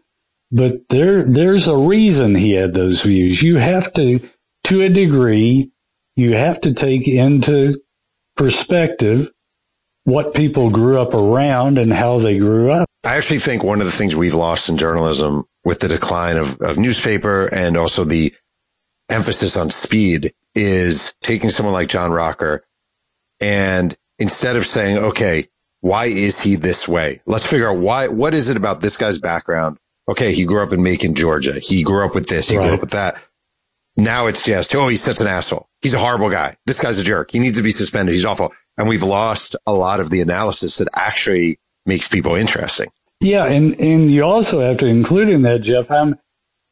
[0.50, 3.42] But there, there's a reason he had those views.
[3.42, 4.20] You have to,
[4.64, 5.70] to a degree,
[6.16, 7.80] you have to take into
[8.36, 9.30] perspective
[10.04, 12.88] what people grew up around and how they grew up.
[13.04, 16.58] I actually think one of the things we've lost in journalism with the decline of,
[16.60, 18.34] of newspaper and also the
[19.10, 22.64] emphasis on speed is taking someone like John Rocker
[23.40, 25.46] and instead of saying, okay,
[25.80, 27.20] why is he this way?
[27.26, 29.78] Let's figure out why, what is it about this guy's background?
[30.08, 30.32] Okay.
[30.32, 31.54] He grew up in Macon, Georgia.
[31.60, 32.48] He grew up with this.
[32.48, 32.64] He right.
[32.64, 33.14] grew up with that.
[33.96, 35.68] Now it's just, oh, he's such an asshole.
[35.82, 36.56] He's a horrible guy.
[36.66, 37.30] This guy's a jerk.
[37.30, 38.14] He needs to be suspended.
[38.14, 38.52] He's awful.
[38.76, 42.88] And we've lost a lot of the analysis that actually makes people interesting.
[43.20, 43.46] Yeah.
[43.46, 46.16] And, and you also have to include in that, Jeff, I'm,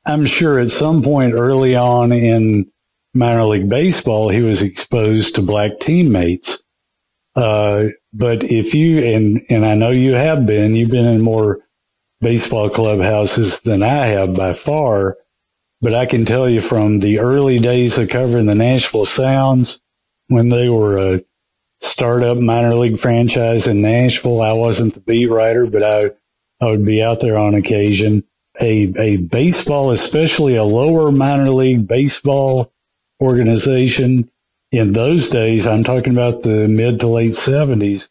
[0.07, 2.71] I'm sure at some point early on in
[3.15, 6.63] minor league baseball, he was exposed to black teammates.
[7.39, 11.61] Uh, but if you, and, and I know you have been, you've been in more
[12.21, 15.17] baseball clubhouses than I have by far.
[15.81, 19.81] But I can tell you from the early days of covering the Nashville Sounds
[20.27, 21.23] when they were a
[21.81, 26.11] startup minor league franchise in Nashville, I wasn't the beat writer, but I,
[26.61, 28.25] I would be out there on occasion.
[28.61, 32.73] A, a baseball, especially a lower minor league baseball
[33.23, 34.29] organization
[34.71, 38.11] in those days, I'm talking about the mid to late seventies,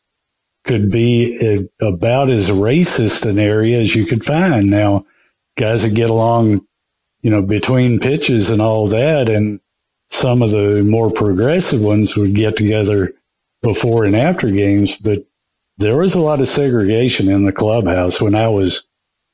[0.63, 4.69] could be a, about as racist an area as you could find.
[4.69, 5.05] Now,
[5.55, 6.67] guys that get along
[7.21, 9.29] you know, between pitches and all that.
[9.29, 9.59] And
[10.09, 13.13] some of the more progressive ones would get together
[13.61, 15.25] before and after games, but
[15.77, 18.87] there was a lot of segregation in the clubhouse when I was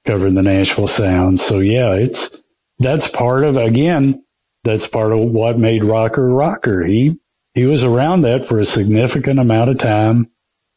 [0.05, 1.41] covering the Nashville Sounds.
[1.41, 2.35] So yeah, it's,
[2.79, 4.22] that's part of, again,
[4.63, 6.83] that's part of what made Rocker Rocker.
[6.83, 7.19] He,
[7.53, 10.29] he was around that for a significant amount of time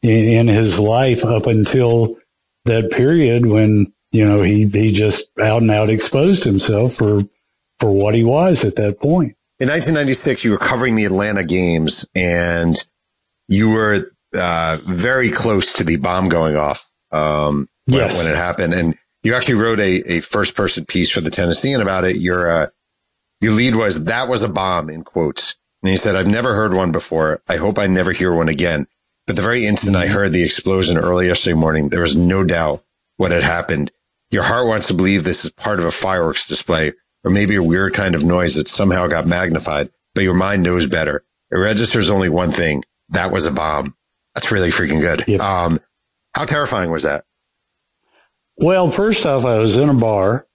[0.02, 2.16] in, in his life up until
[2.64, 7.20] that period when you know, he, he just out and out exposed himself for,
[7.78, 9.36] for what he was at that point.
[9.58, 12.74] In 1996, you were covering the Atlanta games and
[13.48, 18.16] you were, uh, very close to the bomb going off, um, when, yes.
[18.16, 18.72] when it happened.
[18.74, 22.16] And you actually wrote a, a first person piece for the Tennessean about it.
[22.16, 22.66] Your, uh,
[23.40, 25.56] your lead was that was a bomb in quotes.
[25.82, 27.42] And he said, I've never heard one before.
[27.48, 28.86] I hope I never hear one again.
[29.26, 30.14] But the very instant I mm-hmm.
[30.14, 32.84] heard the explosion early yesterday morning, there was no doubt
[33.16, 33.90] what had happened.
[34.30, 36.92] Your heart wants to believe this is part of a fireworks display
[37.24, 40.86] or maybe a weird kind of noise that somehow got magnified, but your mind knows
[40.86, 41.24] better.
[41.50, 42.84] It registers only one thing.
[43.08, 43.94] That was a bomb.
[44.34, 45.24] That's really freaking good.
[45.26, 45.40] Yep.
[45.40, 45.80] Um,
[46.34, 47.24] how terrifying was that?
[48.58, 50.46] Well, first off, I was in a bar,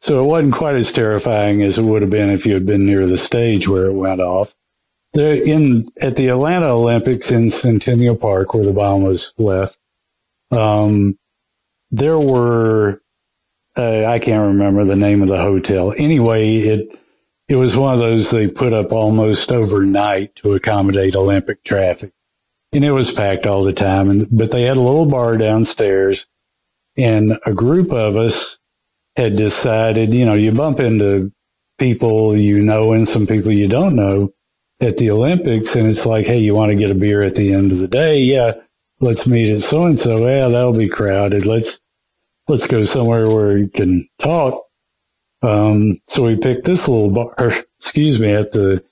[0.00, 2.86] so it wasn't quite as terrifying as it would have been if you had been
[2.86, 4.54] near the stage where it went off.
[5.12, 9.78] There, in at the Atlanta Olympics in Centennial Park, where the bomb was left,
[10.50, 11.18] um,
[11.90, 13.02] there were
[13.76, 15.92] uh, I can't remember the name of the hotel.
[15.96, 16.96] Anyway, it
[17.48, 22.12] it was one of those they put up almost overnight to accommodate Olympic traffic,
[22.72, 24.08] and it was packed all the time.
[24.08, 26.26] And but they had a little bar downstairs,
[26.96, 28.59] and a group of us
[29.20, 31.30] had decided, you know, you bump into
[31.78, 34.32] people you know and some people you don't know
[34.80, 37.52] at the Olympics, and it's like, hey, you want to get a beer at the
[37.52, 38.18] end of the day?
[38.20, 38.52] Yeah,
[38.98, 40.26] let's meet at so and so.
[40.26, 41.44] Yeah, that'll be crowded.
[41.44, 41.80] Let's
[42.48, 44.64] let's go somewhere where you can talk.
[45.42, 47.34] Um, so we picked this little bar,
[47.78, 48.84] excuse me, at the,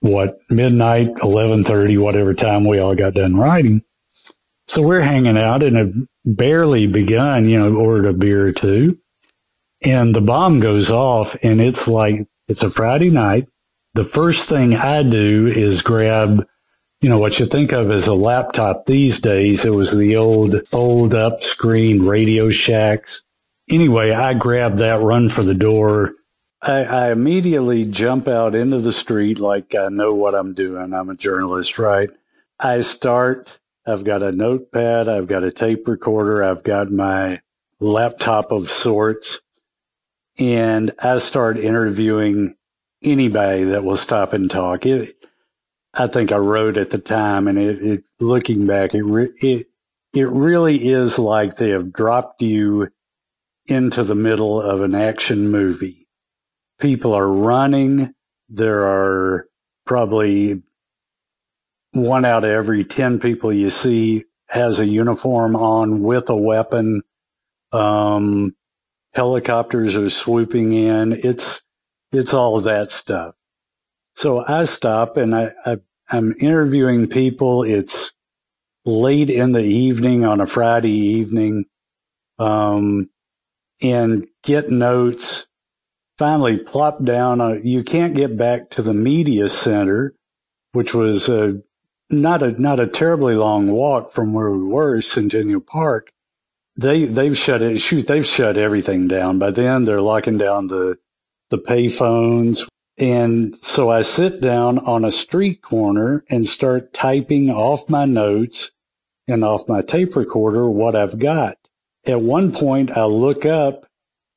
[0.00, 3.82] what, midnight, 1130, whatever time we all got done riding.
[4.66, 8.98] So we're hanging out and it barely begun, you know, ordered a beer or two
[9.84, 13.48] and the bomb goes off and it's like, it's a Friday night.
[13.94, 16.46] The first thing I do is grab
[17.00, 19.64] you know, what you think of as a laptop these days.
[19.64, 23.22] It was the old fold up screen Radio Shacks.
[23.70, 26.12] Anyway, I grab that, run for the door.
[26.60, 30.92] I, I immediately jump out into the street like I know what I'm doing.
[30.92, 32.10] I'm a journalist, right?
[32.58, 37.40] I start, I've got a notepad, I've got a tape recorder, I've got my
[37.78, 39.40] laptop of sorts,
[40.40, 42.56] and I start interviewing
[43.02, 44.86] anybody that will stop and talk.
[44.86, 45.14] It,
[45.94, 49.66] I think I wrote at the time, and it, it looking back, it re, it
[50.12, 52.88] it really is like they have dropped you
[53.66, 56.08] into the middle of an action movie.
[56.80, 58.12] People are running.
[58.48, 59.46] There are
[59.86, 60.62] probably
[61.92, 67.02] one out of every 10 people you see has a uniform on with a weapon.
[67.72, 68.56] Um,
[69.14, 71.12] helicopters are swooping in.
[71.12, 71.62] It's,
[72.12, 73.34] it's all of that stuff.
[74.14, 75.76] So I stop and I, I
[76.12, 77.62] I'm interviewing people.
[77.62, 78.12] It's
[78.84, 81.66] late in the evening on a Friday evening,
[82.38, 83.08] um,
[83.80, 85.46] and get notes.
[86.18, 87.62] Finally, plop down.
[87.64, 90.14] you can't get back to the media center
[90.72, 91.54] which was uh,
[92.08, 96.12] not a not a terribly long walk from where we were, Centennial Park.
[96.76, 97.78] They they've shut it.
[97.80, 99.38] Shoot, they've shut everything down.
[99.38, 100.98] By then, they're locking down the
[101.50, 102.68] the pay phones.
[102.96, 108.72] And so I sit down on a street corner and start typing off my notes
[109.26, 111.56] and off my tape recorder what I've got.
[112.06, 113.86] At one point, I look up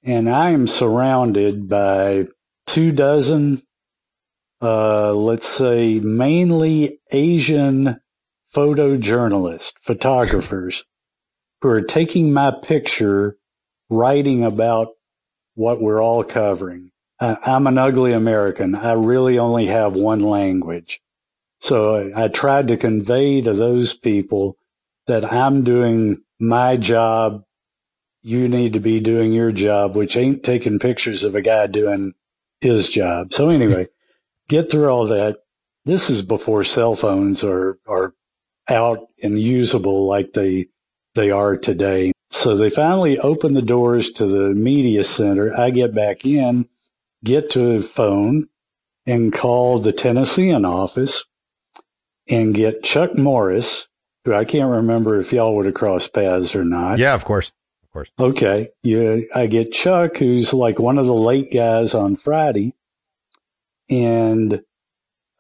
[0.04, 2.26] and I am surrounded by
[2.66, 3.62] two dozen,
[4.62, 8.00] uh, let's say mainly Asian
[8.56, 10.86] photojournalists, photographers
[11.64, 13.38] who are taking my picture,
[13.90, 14.90] writing about
[15.56, 16.92] what we're all covering.
[17.22, 18.76] I, I'm an ugly American.
[18.76, 21.02] I really only have one language.
[21.62, 24.58] So I tried to convey to those people
[25.08, 27.46] that I'm doing my job
[28.24, 32.14] you need to be doing your job, which ain't taking pictures of a guy doing
[32.62, 33.34] his job.
[33.34, 33.88] So anyway,
[34.50, 35.38] get through all that.
[35.86, 38.14] This is before cell phones are, are
[38.70, 40.68] out and usable like they,
[41.16, 42.12] they are today.
[42.30, 45.56] So they finally open the doors to the media center.
[45.58, 46.68] I get back in,
[47.24, 48.48] get to a phone
[49.06, 51.26] and call the Tennessean office
[52.28, 53.88] and get Chuck Morris,
[54.26, 56.98] who I can't remember if y'all would have crossed paths or not.
[56.98, 57.52] Yeah, of course
[57.84, 58.12] Of course.
[58.18, 58.70] Okay.
[58.82, 59.18] Yeah.
[59.36, 62.74] I get Chuck, who's like one of the late guys on Friday.
[63.90, 64.64] And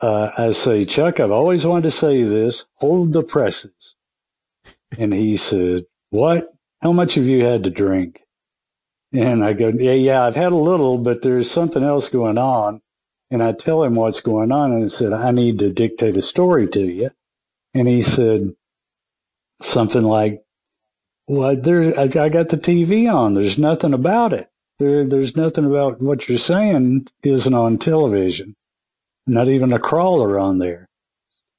[0.01, 3.92] uh, I say, Chuck, I've always wanted to say this hold the presses.
[4.97, 6.53] And he said, What?
[6.81, 8.23] How much have you had to drink?
[9.11, 12.81] And I go, Yeah, yeah, I've had a little, but there's something else going on.
[13.31, 14.73] And I tell him what's going on.
[14.73, 17.11] And I said, I need to dictate a story to you.
[17.73, 18.53] And he said
[19.61, 20.43] something like,
[21.27, 23.33] well, there, I, I got the TV on.
[23.33, 24.49] There's nothing about it.
[24.79, 28.55] There, there's nothing about what you're saying isn't on television.
[29.25, 30.89] Not even a crawler on there.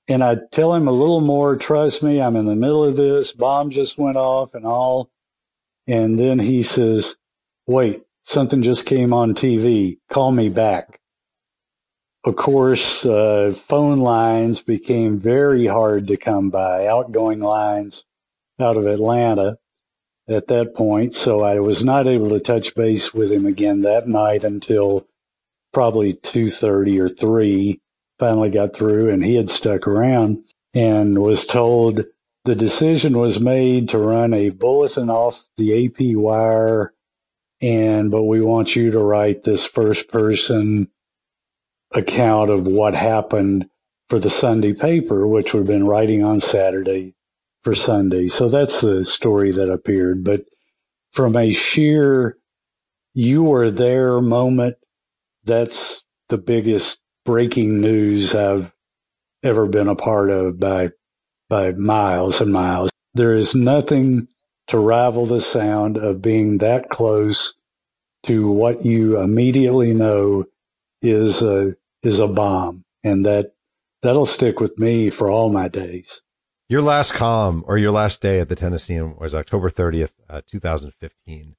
[0.06, 3.32] And I tell him a little more, trust me, I'm in the middle of this.
[3.32, 5.10] Bomb just went off and all.
[5.86, 7.16] And then he says,
[7.66, 9.98] wait, something just came on TV.
[10.10, 11.00] Call me back.
[12.24, 18.06] Of course, uh, phone lines became very hard to come by, outgoing lines
[18.58, 19.58] out of Atlanta
[20.26, 21.12] at that point.
[21.12, 25.06] So I was not able to touch base with him again that night until
[25.72, 27.80] probably 2.30 or 3
[28.18, 32.00] finally got through and he had stuck around and was told
[32.44, 36.92] the decision was made to run a bulletin off the AP wire
[37.60, 40.88] and but we want you to write this first person
[41.92, 43.68] account of what happened
[44.08, 47.14] for the Sunday paper, which we've been writing on Saturday
[47.62, 48.26] for Sunday.
[48.26, 50.24] So that's the story that appeared.
[50.24, 50.44] But
[51.12, 52.36] from a sheer
[53.14, 54.76] you were there moment,
[55.44, 58.74] that's the biggest breaking news I've
[59.42, 60.90] ever been a part of by
[61.48, 62.90] by miles and miles.
[63.14, 64.28] There is nothing
[64.68, 67.54] to rival the sound of being that close
[68.24, 70.46] to what you immediately know
[71.02, 73.54] is a is a bomb and that
[74.02, 76.22] that'll stick with me for all my days.
[76.68, 81.56] Your last column or your last day at the Tennessean was October 30th, uh, 2015.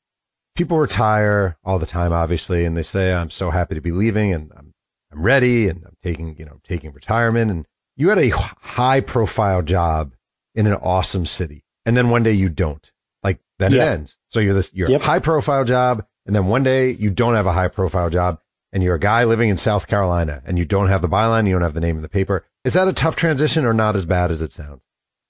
[0.55, 4.33] People retire all the time, obviously, and they say, I'm so happy to be leaving
[4.33, 4.73] and I'm,
[5.15, 7.51] I'm ready and I'm taking, you know, taking retirement.
[7.51, 10.13] And you had a high profile job
[10.53, 11.63] in an awesome city.
[11.85, 12.91] And then one day you don't
[13.23, 13.83] like then yeah.
[13.83, 14.17] it ends.
[14.27, 15.01] So you're this, you're yep.
[15.01, 16.05] a high profile job.
[16.25, 18.39] And then one day you don't have a high profile job
[18.73, 21.47] and you're a guy living in South Carolina and you don't have the byline.
[21.47, 22.45] You don't have the name of the paper.
[22.63, 24.81] Is that a tough transition or not as bad as it sounds?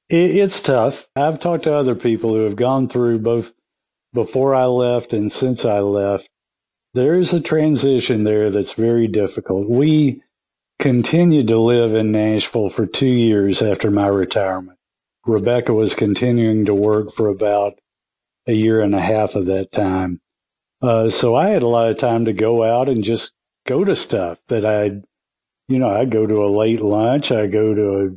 [0.08, 1.10] it's tough.
[1.16, 3.54] I've talked to other people who have gone through both
[4.14, 6.30] before I left and since I left.
[6.96, 9.70] There's a transition there that's very difficult.
[9.70, 10.24] We
[10.80, 14.80] continued to live in Nashville for two years after my retirement.
[15.26, 17.80] Rebecca was continuing to work for about
[18.48, 20.22] a year and a half of that time.
[20.82, 23.34] Uh, so I had a lot of time to go out and just
[23.66, 25.04] go to stuff that I'd,
[25.68, 27.30] you know, I'd go to a late lunch.
[27.30, 28.10] I go to a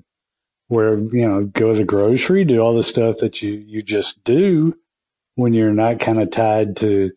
[0.69, 4.23] where, you know, go to the grocery, do all the stuff that you, you just
[4.23, 4.79] do
[5.35, 7.11] when you're not kind of tied to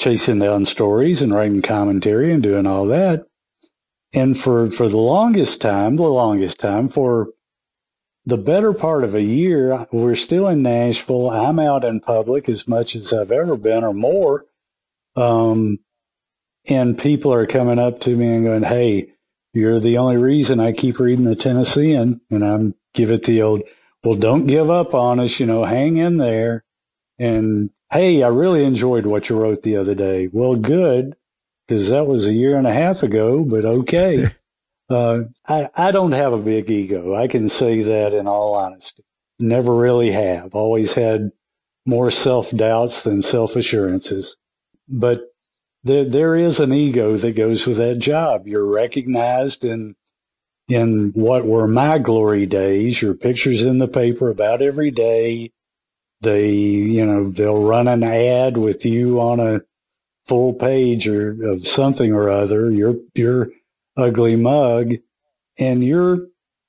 [0.00, 3.26] chasing down stories and writing commentary and doing all that.
[4.12, 7.28] And for, for the longest time, the longest time for
[8.24, 11.30] the better part of a year, we're still in Nashville.
[11.30, 14.46] I'm out in public as much as I've ever been or more.
[15.16, 15.78] Um,
[16.66, 19.12] and people are coming up to me and going, Hey,
[19.52, 22.20] you're the only reason I keep reading the Tennessean.
[22.30, 23.62] And I'm give it the old,
[24.02, 26.64] well, don't give up on us, you know, hang in there.
[27.18, 30.28] And hey, I really enjoyed what you wrote the other day.
[30.32, 31.14] Well, good,
[31.66, 34.26] because that was a year and a half ago, but okay.
[34.90, 37.14] Uh, I, I don't have a big ego.
[37.14, 39.04] I can say that in all honesty.
[39.38, 40.52] Never really have.
[40.52, 41.30] Always had
[41.86, 44.36] more self doubts than self assurances.
[44.88, 45.22] But
[45.84, 48.48] there, there is an ego that goes with that job.
[48.48, 49.94] You're recognized in,
[50.66, 53.00] in what were my glory days.
[53.00, 55.52] Your pictures in the paper about every day.
[56.22, 59.62] They, you know, they'll run an ad with you on a
[60.26, 62.70] full page or of something or other.
[62.70, 63.50] Your, your
[63.96, 64.94] ugly mug.
[65.58, 66.28] And you're,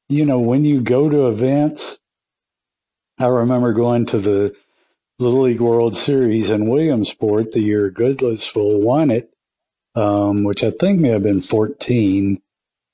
[0.10, 2.00] you know, when you go to events,
[3.20, 4.56] I remember going to the
[5.20, 9.32] Little League World Series in Williamsport the year Goodlettsville won it,
[9.96, 12.38] um, which I think may have been 14,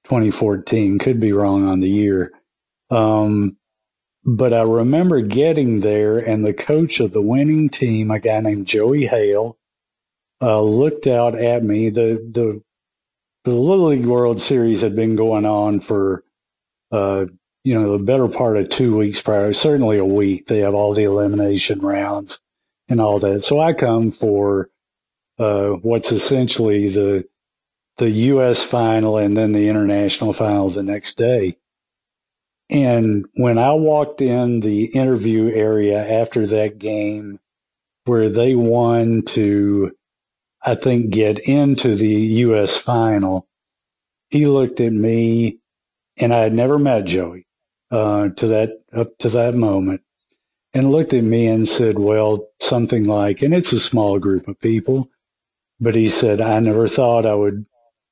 [0.04, 1.00] 2014.
[1.00, 2.32] Could be wrong on the year.
[2.90, 3.57] Um,
[4.28, 8.68] but I remember getting there and the coach of the winning team, a guy named
[8.68, 9.58] Joey Hale,
[10.42, 11.90] uh, looked out at me.
[11.90, 12.62] The, the,
[13.46, 16.26] the Little League World Series had been going on for,
[16.92, 17.28] uh,
[17.64, 20.48] you know, the better part of two weeks prior, certainly a week.
[20.48, 22.42] They have all the elimination rounds
[22.90, 23.40] and all that.
[23.40, 24.70] So I come for
[25.40, 27.28] uh, what's essentially the
[27.98, 28.64] the U.S.
[28.64, 31.58] final and then the international final the next day.
[32.70, 37.40] And when I walked in the interview area after that game,
[38.06, 39.92] where they won to,
[40.66, 42.78] I think, get into the U.S.
[42.78, 43.48] final,
[44.30, 45.60] he looked at me,
[46.18, 47.48] and I had never met Joey
[47.92, 50.02] uh, to that up to that moment
[50.74, 54.60] and looked at me and said, well, something like, and it's a small group of
[54.60, 55.10] people,
[55.80, 57.66] but he said, I never thought I would,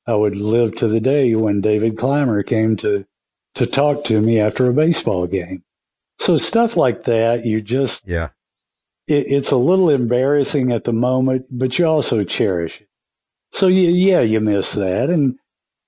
[0.08, 3.06] I would live to the day when David Climer came to,
[3.56, 5.64] to talk to me after a baseball game.
[6.18, 8.30] So stuff like that, you just, yeah,
[9.08, 12.88] it, it's a little embarrassing at the moment, but you also cherish it.
[13.52, 15.10] So yeah, yeah, you miss that.
[15.10, 15.38] And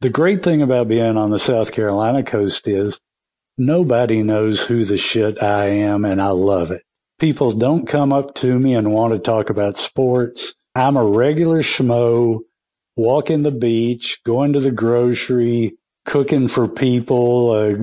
[0.01, 2.99] the great thing about being on the South Carolina coast is
[3.59, 6.83] Nobody knows who the shit I am, and I love it.
[7.19, 10.53] People don't come up to me and want to talk about sports.
[10.75, 12.41] I'm a regular schmo,
[12.95, 15.75] walking the beach, going to the grocery,
[16.07, 17.51] cooking for people.
[17.51, 17.75] Uh,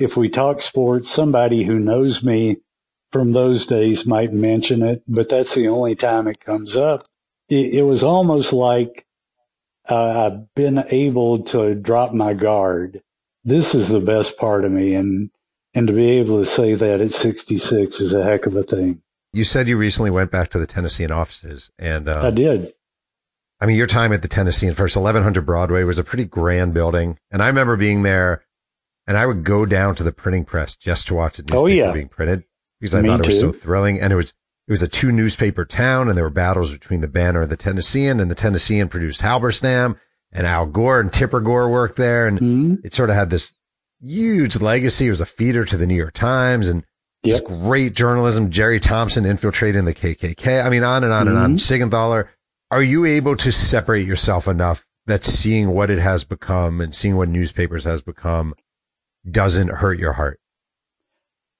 [0.00, 2.56] if we talk sports, somebody who knows me
[3.12, 7.02] from those days might mention it, but that's the only time it comes up.
[7.48, 9.06] It, it was almost like
[9.88, 13.00] uh, I've been able to drop my guard
[13.46, 14.94] this is the best part of me.
[14.94, 15.30] And,
[15.72, 19.00] and to be able to say that at 66 is a heck of a thing.
[19.32, 22.72] You said you recently went back to the Tennessean offices and, uh, I did.
[23.60, 27.18] I mean, your time at the Tennessean first 1100 Broadway was a pretty grand building.
[27.30, 28.44] And I remember being there
[29.06, 31.66] and I would go down to the printing press just to watch the newspaper oh,
[31.66, 31.92] yeah.
[31.92, 32.44] being printed
[32.80, 34.00] because I Me thought it was so thrilling.
[34.00, 34.34] And it was,
[34.68, 37.56] it was a two newspaper town and there were battles between the Banner and the
[37.56, 39.98] Tennessean and the Tennessean produced Halberstam
[40.32, 42.26] and Al Gore and Tipper Gore worked there.
[42.26, 42.74] And mm-hmm.
[42.84, 43.54] it sort of had this
[44.02, 45.06] huge legacy.
[45.06, 46.84] It was a feeder to the New York Times and
[47.22, 47.40] yep.
[47.40, 48.50] this great journalism.
[48.50, 50.64] Jerry Thompson infiltrating the KKK.
[50.64, 51.28] I mean, on and on mm-hmm.
[51.28, 51.50] and on.
[51.52, 51.56] Mm-hmm.
[52.70, 57.16] Are you able to separate yourself enough that seeing what it has become and seeing
[57.16, 58.54] what newspapers has become
[59.28, 60.40] doesn't hurt your heart?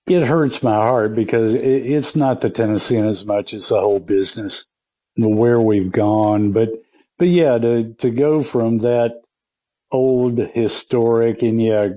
[0.09, 4.67] It hurts my heart because it's not the Tennessean as much as the whole business,
[5.17, 6.53] the where we've gone.
[6.53, 6.71] But
[7.19, 9.23] but yeah, to to go from that
[9.93, 11.89] old historic and yeah,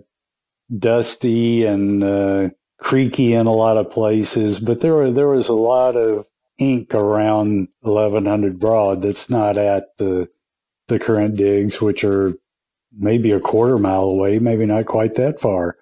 [0.75, 2.49] dusty and uh,
[2.79, 6.28] creaky in a lot of places, but there were there was a lot of
[6.59, 10.29] ink around 1100 Broad that's not at the
[10.87, 12.33] the current digs, which are
[12.91, 15.77] maybe a quarter mile away, maybe not quite that far.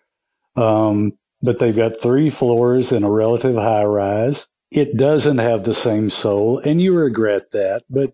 [0.55, 4.47] Um, but they've got three floors in a relative high rise.
[4.69, 8.13] It doesn't have the same soul, and you regret that, but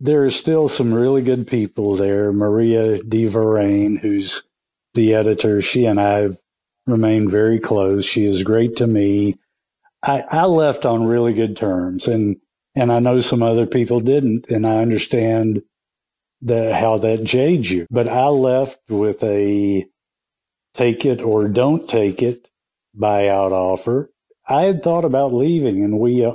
[0.00, 2.32] there are still some really good people there.
[2.32, 4.48] Maria De Varenne, who's
[4.94, 6.38] the editor, she and I have
[6.86, 8.04] remained very close.
[8.04, 9.36] She is great to me.
[10.02, 12.36] I, I left on really good terms and,
[12.74, 14.48] and I know some other people didn't.
[14.48, 15.62] And I understand
[16.42, 19.86] that how that jades you, but I left with a
[20.72, 22.48] take it or don't take it
[22.98, 24.10] buyout offer.
[24.48, 26.34] I had thought about leaving and we, uh,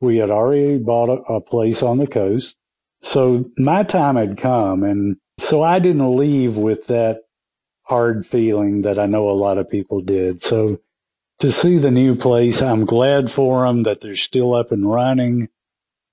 [0.00, 2.56] we had already bought a, a place on the coast
[3.00, 4.82] so my time had come.
[4.82, 7.22] And so I didn't leave with that
[7.82, 10.42] hard feeling that I know a lot of people did.
[10.42, 10.80] So
[11.40, 15.48] to see the new place, I'm glad for them that they're still up and running.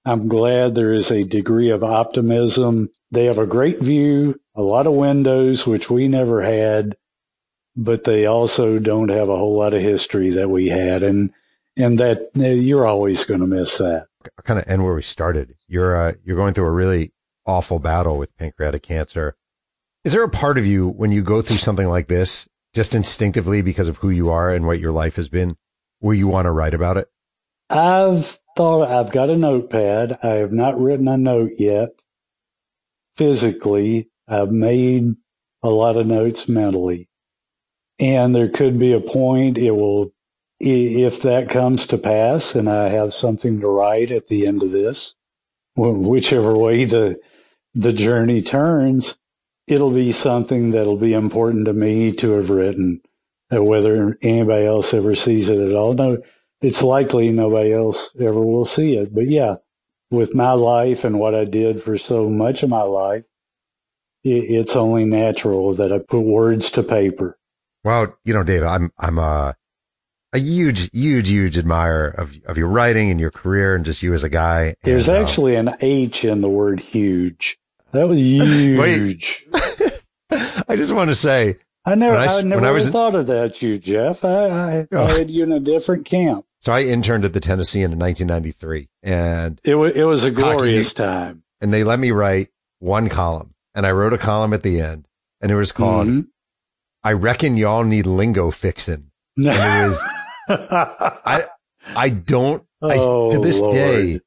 [0.06, 2.90] I'm glad there is a degree of optimism.
[3.12, 6.98] They have a great view, a lot of windows, which we never had,
[7.76, 11.04] but they also don't have a whole lot of history that we had.
[11.04, 11.32] And,
[11.78, 14.08] and that you're always going to miss that
[14.44, 15.56] kind of end where we started.
[15.68, 17.12] You're uh, you're going through a really
[17.46, 19.36] awful battle with pancreatic cancer.
[20.04, 23.62] Is there a part of you when you go through something like this, just instinctively
[23.62, 25.56] because of who you are and what your life has been,
[26.00, 27.08] where you want to write about it?
[27.70, 30.20] I've thought I've got a notepad.
[30.24, 32.04] I have not written a note yet
[33.16, 34.10] physically.
[34.28, 35.16] I've made
[35.62, 37.10] a lot of notes mentally.
[38.00, 40.14] And there could be a point it will,
[40.60, 44.72] if that comes to pass and I have something to write at the end of
[44.72, 45.16] this,
[45.76, 47.20] whichever way the,
[47.74, 49.18] the journey turns,
[49.68, 53.02] it'll be something that'll be important to me to have written.
[53.54, 56.18] Uh, whether anybody else ever sees it at all, no,
[56.62, 59.14] it's likely nobody else ever will see it.
[59.14, 59.58] But yeah,
[60.10, 63.28] with my life and what I did for so much of my life,
[64.24, 67.38] it's only natural that I put words to paper.
[67.84, 69.56] Well, you know, Dave, I'm I'm a
[70.32, 74.14] a huge, huge, huge admirer of of your writing and your career and just you
[74.14, 74.76] as a guy.
[74.84, 77.58] There's and, uh, actually um, an H in the word huge.
[77.94, 79.46] That was huge.
[80.68, 83.62] I just want to say, I never, I, I, never I was, thought of that,
[83.62, 84.24] you Jeff.
[84.26, 85.04] I, I, oh.
[85.04, 86.46] I, had you in a different camp.
[86.62, 90.94] So I interned at the Tennessean in 1993, and it was it was a glorious
[90.94, 91.44] hockey, time.
[91.60, 95.08] And they let me write one column, and I wrote a column at the end,
[95.42, 96.22] and it was called mm-hmm.
[97.04, 100.04] "I reckon y'all need lingo fixing." And it was
[100.48, 101.48] I
[101.98, 103.74] I don't oh, I, to this Lord.
[103.74, 104.20] day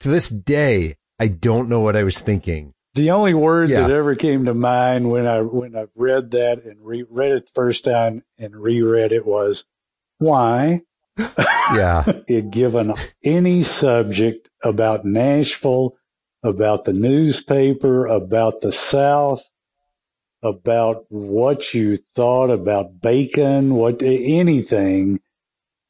[0.00, 3.82] to this day I don't know what I was thinking the only word yeah.
[3.82, 7.46] that ever came to mind when I when I read that and re- read it
[7.46, 9.66] the first time and reread it was
[10.18, 10.80] why.
[11.18, 12.04] Yeah.
[12.28, 15.96] it given any subject about Nashville,
[16.42, 19.50] about the newspaper, about the South,
[20.42, 25.20] about what you thought about bacon, what anything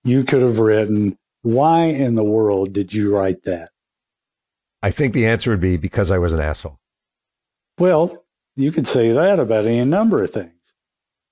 [0.02, 1.18] you could have written.
[1.42, 3.70] Why in the world did you write that?
[4.82, 6.80] I think the answer would be because I was an asshole.
[7.78, 8.24] Well,
[8.56, 10.52] you could say that about any number of things.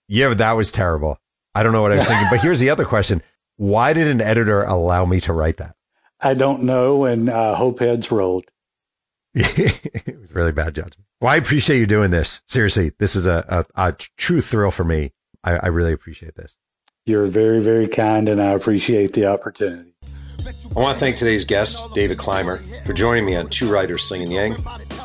[0.08, 1.18] Yeah, but that was terrible.
[1.54, 2.26] I don't know what I was thinking.
[2.30, 3.22] But here's the other question.
[3.56, 5.76] Why did an editor allow me to write that?
[6.20, 7.04] I don't know.
[7.04, 8.44] And uh, hope heads rolled.
[9.34, 11.06] it was really bad judgment.
[11.20, 12.42] Well, I appreciate you doing this.
[12.46, 15.12] Seriously, this is a, a, a true thrill for me.
[15.42, 16.56] I, I really appreciate this.
[17.06, 19.93] You're very, very kind, and I appreciate the opportunity.
[20.76, 24.32] I want to thank today's guest, David Climer, for joining me on Two Writers Slinging
[24.32, 24.54] Yang.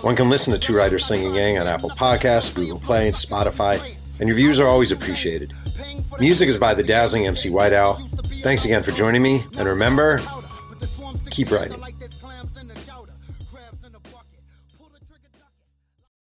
[0.01, 3.95] One can listen to Two Writers Slinging Yang on Apple Podcasts, Google Play, and Spotify,
[4.19, 5.53] and your views are always appreciated.
[6.19, 7.95] Music is by the dazzling MC White Owl.
[8.41, 10.19] Thanks again for joining me, and remember,
[11.29, 11.81] keep writing.